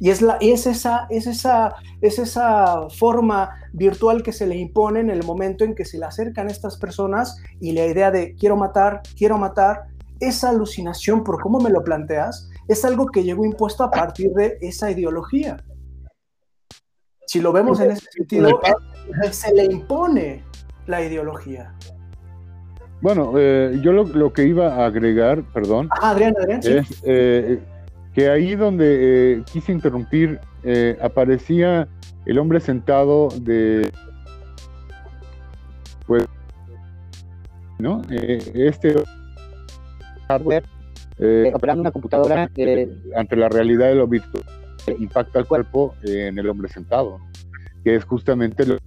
[0.03, 4.57] Y es, la, y es, esa, es, esa, es esa forma virtual que se le
[4.57, 8.35] impone en el momento en que se le acercan estas personas y la idea de
[8.35, 9.85] quiero matar, quiero matar,
[10.23, 14.57] esa alucinación, por cómo me lo planteas, es algo que llegó impuesto a partir de
[14.61, 15.57] esa ideología.
[17.27, 18.61] Si lo vemos en ese sentido,
[19.31, 20.45] se le impone
[20.87, 21.75] la ideología.
[23.01, 26.95] Bueno, eh, yo lo, lo, que iba a agregar, perdón, Ajá, Adrián, Adrián, es, sí.
[27.05, 27.61] eh,
[28.15, 31.89] que ahí donde eh, quise interrumpir eh, aparecía
[32.27, 33.91] el hombre sentado de
[36.07, 36.25] pues
[37.79, 38.95] no Eh, este
[40.33, 40.65] hardware,
[41.19, 44.45] eh, operando una computadora eh, ante la realidad de lo virtual
[44.87, 47.19] eh, impacta el cuerpo eh, en el hombre sentado,
[47.85, 48.79] que es justamente lo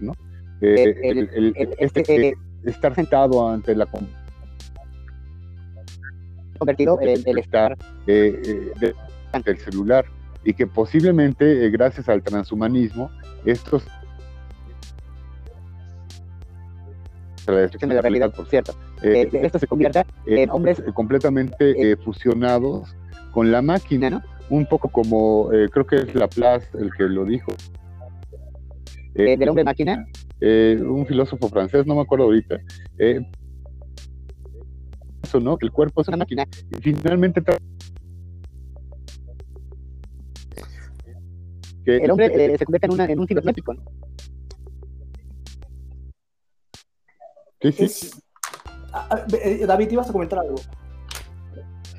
[0.00, 0.12] ¿no?
[0.60, 2.34] Eh, El- el- este, este, eh,
[2.64, 3.86] estar sentado ante la
[6.58, 8.92] convertido en el estar eh, eh,
[9.32, 10.04] ante el celular
[10.44, 13.10] y que posiblemente eh, gracias al transhumanismo
[13.44, 13.84] estos
[17.52, 18.74] la destrucción de la realidad, por cierto.
[19.02, 22.94] eh, Eh, esto se convierta en hombres eh, completamente fusionados
[23.32, 24.22] con la máquina, ¿no?
[24.50, 27.52] un poco como creo que es Laplace el que lo dijo.
[29.14, 30.06] Del hombre máquina,
[30.40, 32.58] un filósofo francés, no me acuerdo ahorita.
[35.22, 35.56] eso, ¿no?
[35.60, 36.44] El cuerpo es una máquina.
[36.70, 37.42] y finalmente
[41.84, 43.74] que El hombre se convierte en, una, en un cibernético.
[43.74, 43.82] ¿no?
[47.72, 48.10] Sí, sí, Es-
[49.42, 50.56] eh, David, ibas a comentar algo.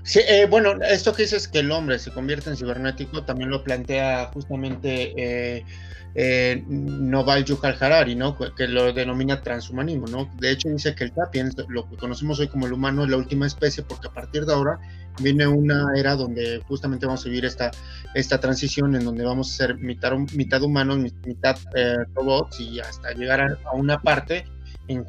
[0.04, 3.64] Sí, eh, bueno, esto que dices que el hombre se convierte en cibernético también lo
[3.64, 5.66] plantea justamente eh,
[6.14, 8.38] eh, Noval Yuval Harari, ¿no?
[8.38, 10.30] Que- lo denomina transhumanismo, ¿no?
[10.40, 13.18] De hecho dice que el sapiens, lo que conocemos hoy como el humano, es la
[13.18, 14.80] última especie porque a partir de ahora
[15.22, 17.72] viene una era donde justamente vamos a vivir esta,
[18.14, 22.60] esta transición en donde vamos a ser mitad, hum- mitad humanos, mi- mitad eh, robots
[22.60, 24.46] y hasta llegar a, a una parte
[24.88, 25.06] en,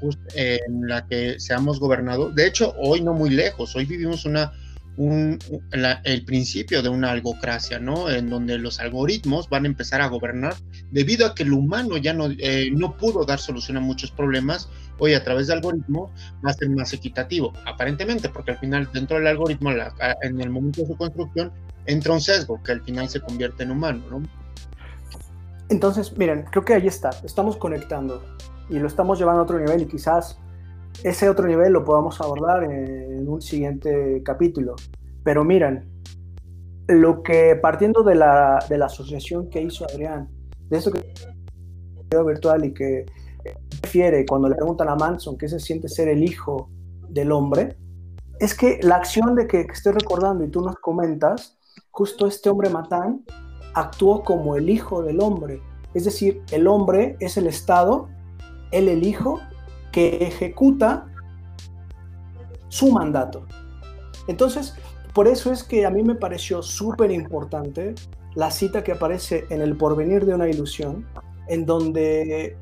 [0.88, 2.34] la que seamos gobernados.
[2.34, 4.52] De hecho, hoy no muy lejos, hoy vivimos una
[4.98, 8.08] el principio de una algocracia, ¿no?
[8.08, 10.54] En donde los algoritmos van a empezar a gobernar
[10.90, 14.70] debido a que el humano ya no, eh, no pudo dar solución a muchos problemas.
[14.98, 16.10] Hoy a través de algoritmos
[16.44, 19.70] va a más equitativo, aparentemente, porque al final dentro del algoritmo,
[20.22, 21.52] en el momento de su construcción,
[21.84, 24.22] entra un sesgo que al final se convierte en humano, ¿no?
[25.68, 28.24] Entonces, miren, creo que ahí está, estamos conectando
[28.68, 30.38] y lo estamos llevando a otro nivel y quizás
[31.02, 34.76] ese otro nivel lo podamos abordar en un siguiente capítulo.
[35.22, 35.88] Pero miren,
[36.88, 40.28] lo que partiendo de la, de la asociación que hizo Adrián,
[40.68, 41.14] de eso que
[42.24, 43.04] virtual y que
[43.82, 46.70] refiere cuando le preguntan a Manson qué se siente ser el hijo
[47.08, 47.76] del hombre,
[48.38, 51.58] es que la acción de que, que estoy recordando y tú nos comentas,
[51.90, 53.24] justo este hombre Matán
[53.74, 55.60] actuó como el hijo del hombre.
[55.94, 58.08] Es decir, el hombre es el Estado,
[58.70, 59.40] él el hijo,
[59.92, 61.06] que ejecuta
[62.68, 63.46] su mandato.
[64.28, 64.74] Entonces,
[65.14, 67.94] por eso es que a mí me pareció súper importante
[68.34, 71.06] la cita que aparece en El porvenir de una ilusión,
[71.48, 72.56] en donde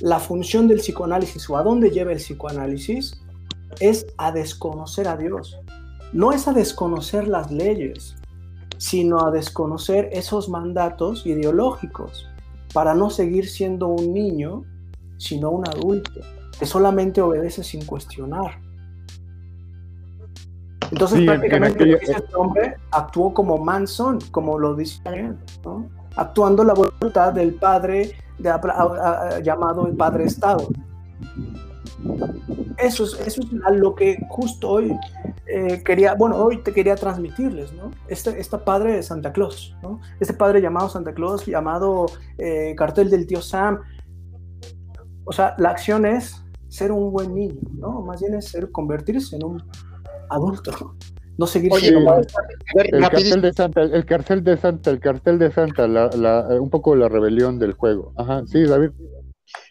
[0.00, 3.20] la función del psicoanálisis o a dónde lleva el psicoanálisis
[3.78, 5.60] es a desconocer a Dios.
[6.12, 8.16] No es a desconocer las leyes,
[8.78, 12.28] sino a desconocer esos mandatos ideológicos
[12.74, 14.64] para no seguir siendo un niño,
[15.22, 16.10] sino un adulto
[16.58, 18.58] que solamente obedece sin cuestionar.
[20.90, 25.00] Entonces, Sí, en- prácticamente en aquella- este hombre actuó como Manson, como lo dice
[25.64, 25.88] ¿no?
[26.16, 30.66] actuando la voluntad del padre de, a- a- llamado el Padre Estado.
[32.78, 34.94] Eso es, eso es a lo que justo hoy
[35.46, 37.90] eh, quería, bueno, hoy te quería transmitirles, ¿no?
[38.08, 40.00] Este, esta padre de Santa Claus, ¿no?
[40.18, 42.06] Este padre llamado Santa Claus, llamado
[42.38, 43.80] eh, cartel del tío Sam.
[45.24, 48.02] O sea, la acción es ser un buen niño, ¿no?
[48.02, 49.62] Más bien es ser, convertirse en un
[50.30, 50.96] adulto,
[51.38, 52.20] no seguir Oye, siendo no,
[52.74, 56.70] el cartel de Santa, el cartel de Santa, el cartel de Santa, la, la- un
[56.70, 58.12] poco la rebelión del juego.
[58.16, 58.90] Ajá, sí, David.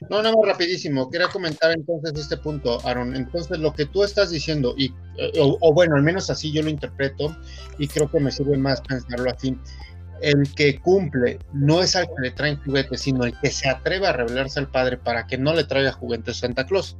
[0.09, 1.09] No, nada más rapidísimo.
[1.09, 3.15] Quería comentar entonces este punto, Aaron.
[3.15, 6.61] Entonces, lo que tú estás diciendo, y, eh, o, o bueno, al menos así yo
[6.61, 7.35] lo interpreto,
[7.79, 9.57] y creo que me sirve más pensarlo así.
[10.21, 14.07] El que cumple no es al que le traen juguetes, sino el que se atreve
[14.07, 16.95] a revelarse al padre para que no le traiga juguetes Santa Claus.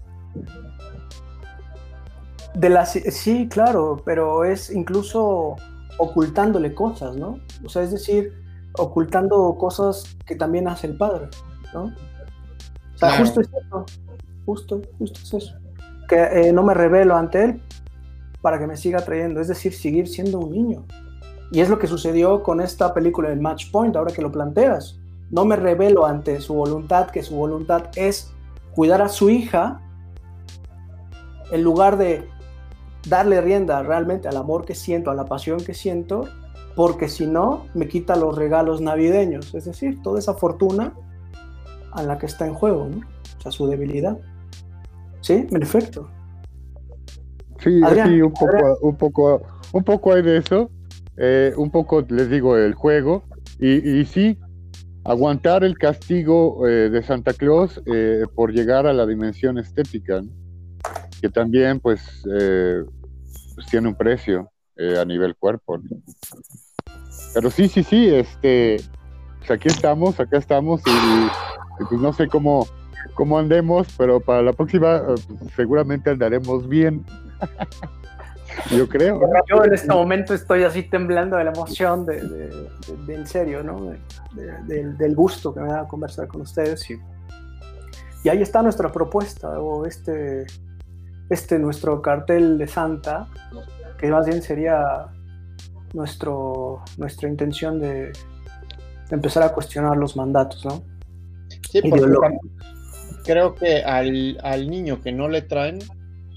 [2.56, 5.56] De la, sí, claro, pero es incluso
[5.98, 7.40] ocultándole cosas, ¿no?
[7.64, 8.34] O sea, es decir,
[8.74, 11.28] ocultando cosas que también hace el padre,
[11.74, 11.84] ¿no?
[11.84, 13.18] O sea, Claro.
[13.18, 13.86] justo es eso,
[14.46, 15.54] justo, justo es eso.
[16.08, 17.62] Que eh, no me revelo ante él
[18.42, 20.86] para que me siga trayendo, es decir, seguir siendo un niño.
[21.52, 25.00] Y es lo que sucedió con esta película en Match Point, ahora que lo planteas.
[25.30, 28.32] No me revelo ante su voluntad, que su voluntad es
[28.74, 29.82] cuidar a su hija,
[31.52, 32.28] en lugar de
[33.08, 36.26] darle rienda realmente al amor que siento, a la pasión que siento,
[36.76, 40.94] porque si no, me quita los regalos navideños, es decir, toda esa fortuna
[41.92, 43.06] a la que está en juego, ¿no?
[43.38, 44.18] O sea, su debilidad.
[45.20, 45.48] ¿Sí?
[45.50, 46.10] En efecto.
[47.60, 49.42] Sí, Adrián, sí, un poco, un poco,
[49.74, 50.70] un poco hay de eso.
[51.18, 53.24] Eh, un poco, les digo, el juego.
[53.60, 54.38] Y, sí,
[55.04, 60.22] aguantar el castigo eh, de Santa Claus eh, por llegar a la dimensión estética,
[61.22, 62.84] que también, pues, eh,
[63.56, 64.50] pues, tiene un precio
[65.00, 65.80] a nivel cuerpo.
[67.36, 68.78] Pero sí, sí, sí, este,
[69.38, 72.68] pues aquí estamos, acá estamos y, pues no sé cómo,
[73.14, 77.06] cómo andemos, pero para la próxima pues, seguramente andaremos bien.
[78.70, 79.20] Yo creo.
[79.20, 79.28] ¿no?
[79.48, 82.70] Yo en este momento estoy así temblando de la emoción, de, de- de-
[83.08, 83.86] de- en serio, ¿no?
[83.86, 84.00] De-
[84.34, 86.90] de- del- del gusto que me da conversar con ustedes.
[86.90, 87.00] Y,
[88.24, 90.46] y ahí está nuestra propuesta, o este,
[91.30, 93.28] este nuestro cartel de Santa,
[93.98, 95.08] que más bien sería
[95.94, 98.14] nuestro, nuestra intención de, de
[99.10, 100.82] empezar a cuestionar los mandatos, ¿no?
[101.70, 102.06] Sí, porque
[103.24, 105.80] creo que al, al niño que no le traen,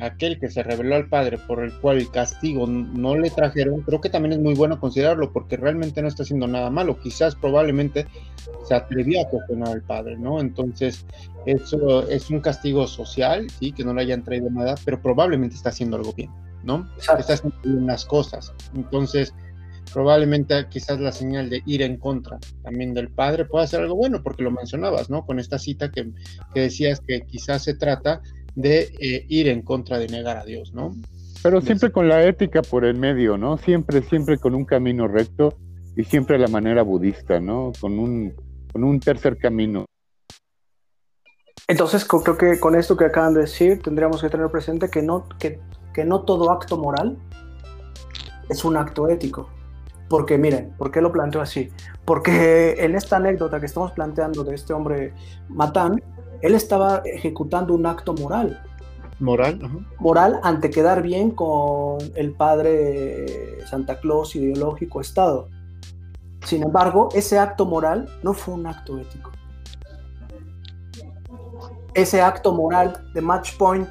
[0.01, 4.01] aquel que se reveló al padre por el cual el castigo no le trajeron, creo
[4.01, 6.99] que también es muy bueno considerarlo porque realmente no está haciendo nada malo.
[7.01, 8.07] Quizás probablemente
[8.64, 10.40] se atrevió a cuestionar al padre, ¿no?
[10.40, 11.07] Entonces,
[11.47, 15.68] eso es un castigo social, sí, que no le hayan traído nada, pero probablemente está
[15.68, 16.30] haciendo algo bien,
[16.64, 16.88] ¿no?
[16.97, 17.20] Exacto.
[17.20, 18.53] Está haciendo bien las cosas.
[18.74, 19.32] Entonces,
[19.92, 24.22] probablemente quizás la señal de ir en contra también del padre pueda ser algo bueno,
[24.22, 25.24] porque lo mencionabas, ¿no?
[25.24, 26.11] Con esta cita que,
[26.53, 28.20] que decías que quizás se trata
[28.55, 30.94] de eh, ir en contra de negar a Dios, ¿no?
[31.42, 33.59] Pero siempre con la ética por el medio, ¿no?
[33.59, 35.59] Siempre, siempre con un camino recto
[35.96, 37.72] y siempre a la manera budista, ¿no?
[37.80, 38.34] Con un,
[38.72, 39.84] con un tercer camino.
[41.68, 45.28] Entonces, creo que con esto que acaban de decir, tendríamos que tener presente que no,
[45.38, 45.61] que,
[45.92, 47.18] que no todo acto moral
[48.48, 49.48] es un acto ético.
[50.09, 51.70] Porque miren, ¿por qué lo planteo así?
[52.05, 55.14] Porque en esta anécdota que estamos planteando de este hombre
[55.48, 56.02] Matán,
[56.45, 58.62] él estaba ejecutando un acto moral.
[59.18, 59.78] Moral, ajá.
[59.99, 65.49] Moral ante quedar bien con el padre Santa Claus ideológico Estado.
[66.45, 69.30] Sin embargo, ese acto moral no fue un acto ético.
[71.95, 73.88] Ese acto moral de match point,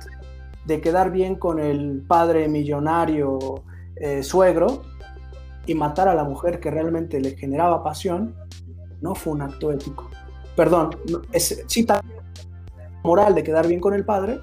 [0.68, 3.64] de quedar bien con el padre millonario
[3.96, 4.84] eh, suegro
[5.66, 8.36] y matar a la mujer que realmente le generaba pasión,
[9.02, 10.08] no fue un acto ético.
[10.56, 10.92] Perdón,
[11.32, 11.84] es, sí,
[13.04, 14.40] moral de quedar bien con el padre,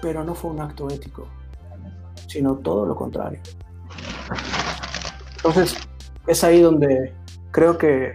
[0.00, 1.26] pero no fue un acto ético,
[2.26, 3.40] sino todo lo contrario.
[5.36, 5.76] Entonces,
[6.26, 7.12] es ahí donde
[7.50, 8.12] creo que,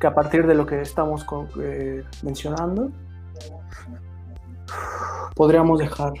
[0.00, 1.26] que a partir de lo que estamos
[1.60, 2.90] eh, mencionando,
[5.34, 6.12] podríamos dejar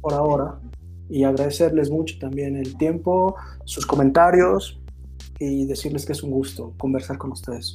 [0.00, 0.58] por ahora
[1.08, 4.80] y agradecerles mucho también el tiempo, sus comentarios
[5.38, 7.74] y decirles que es un gusto conversar con ustedes.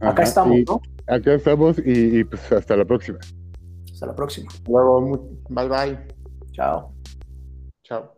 [0.00, 0.80] Acá estamos, y ¿no?
[1.06, 3.18] Acá estamos y, y, pues hasta la próxima.
[3.92, 4.50] Hasta la próxima.
[4.68, 5.98] Luego, bye bye.
[6.52, 6.92] Chao.
[7.84, 8.15] Chao.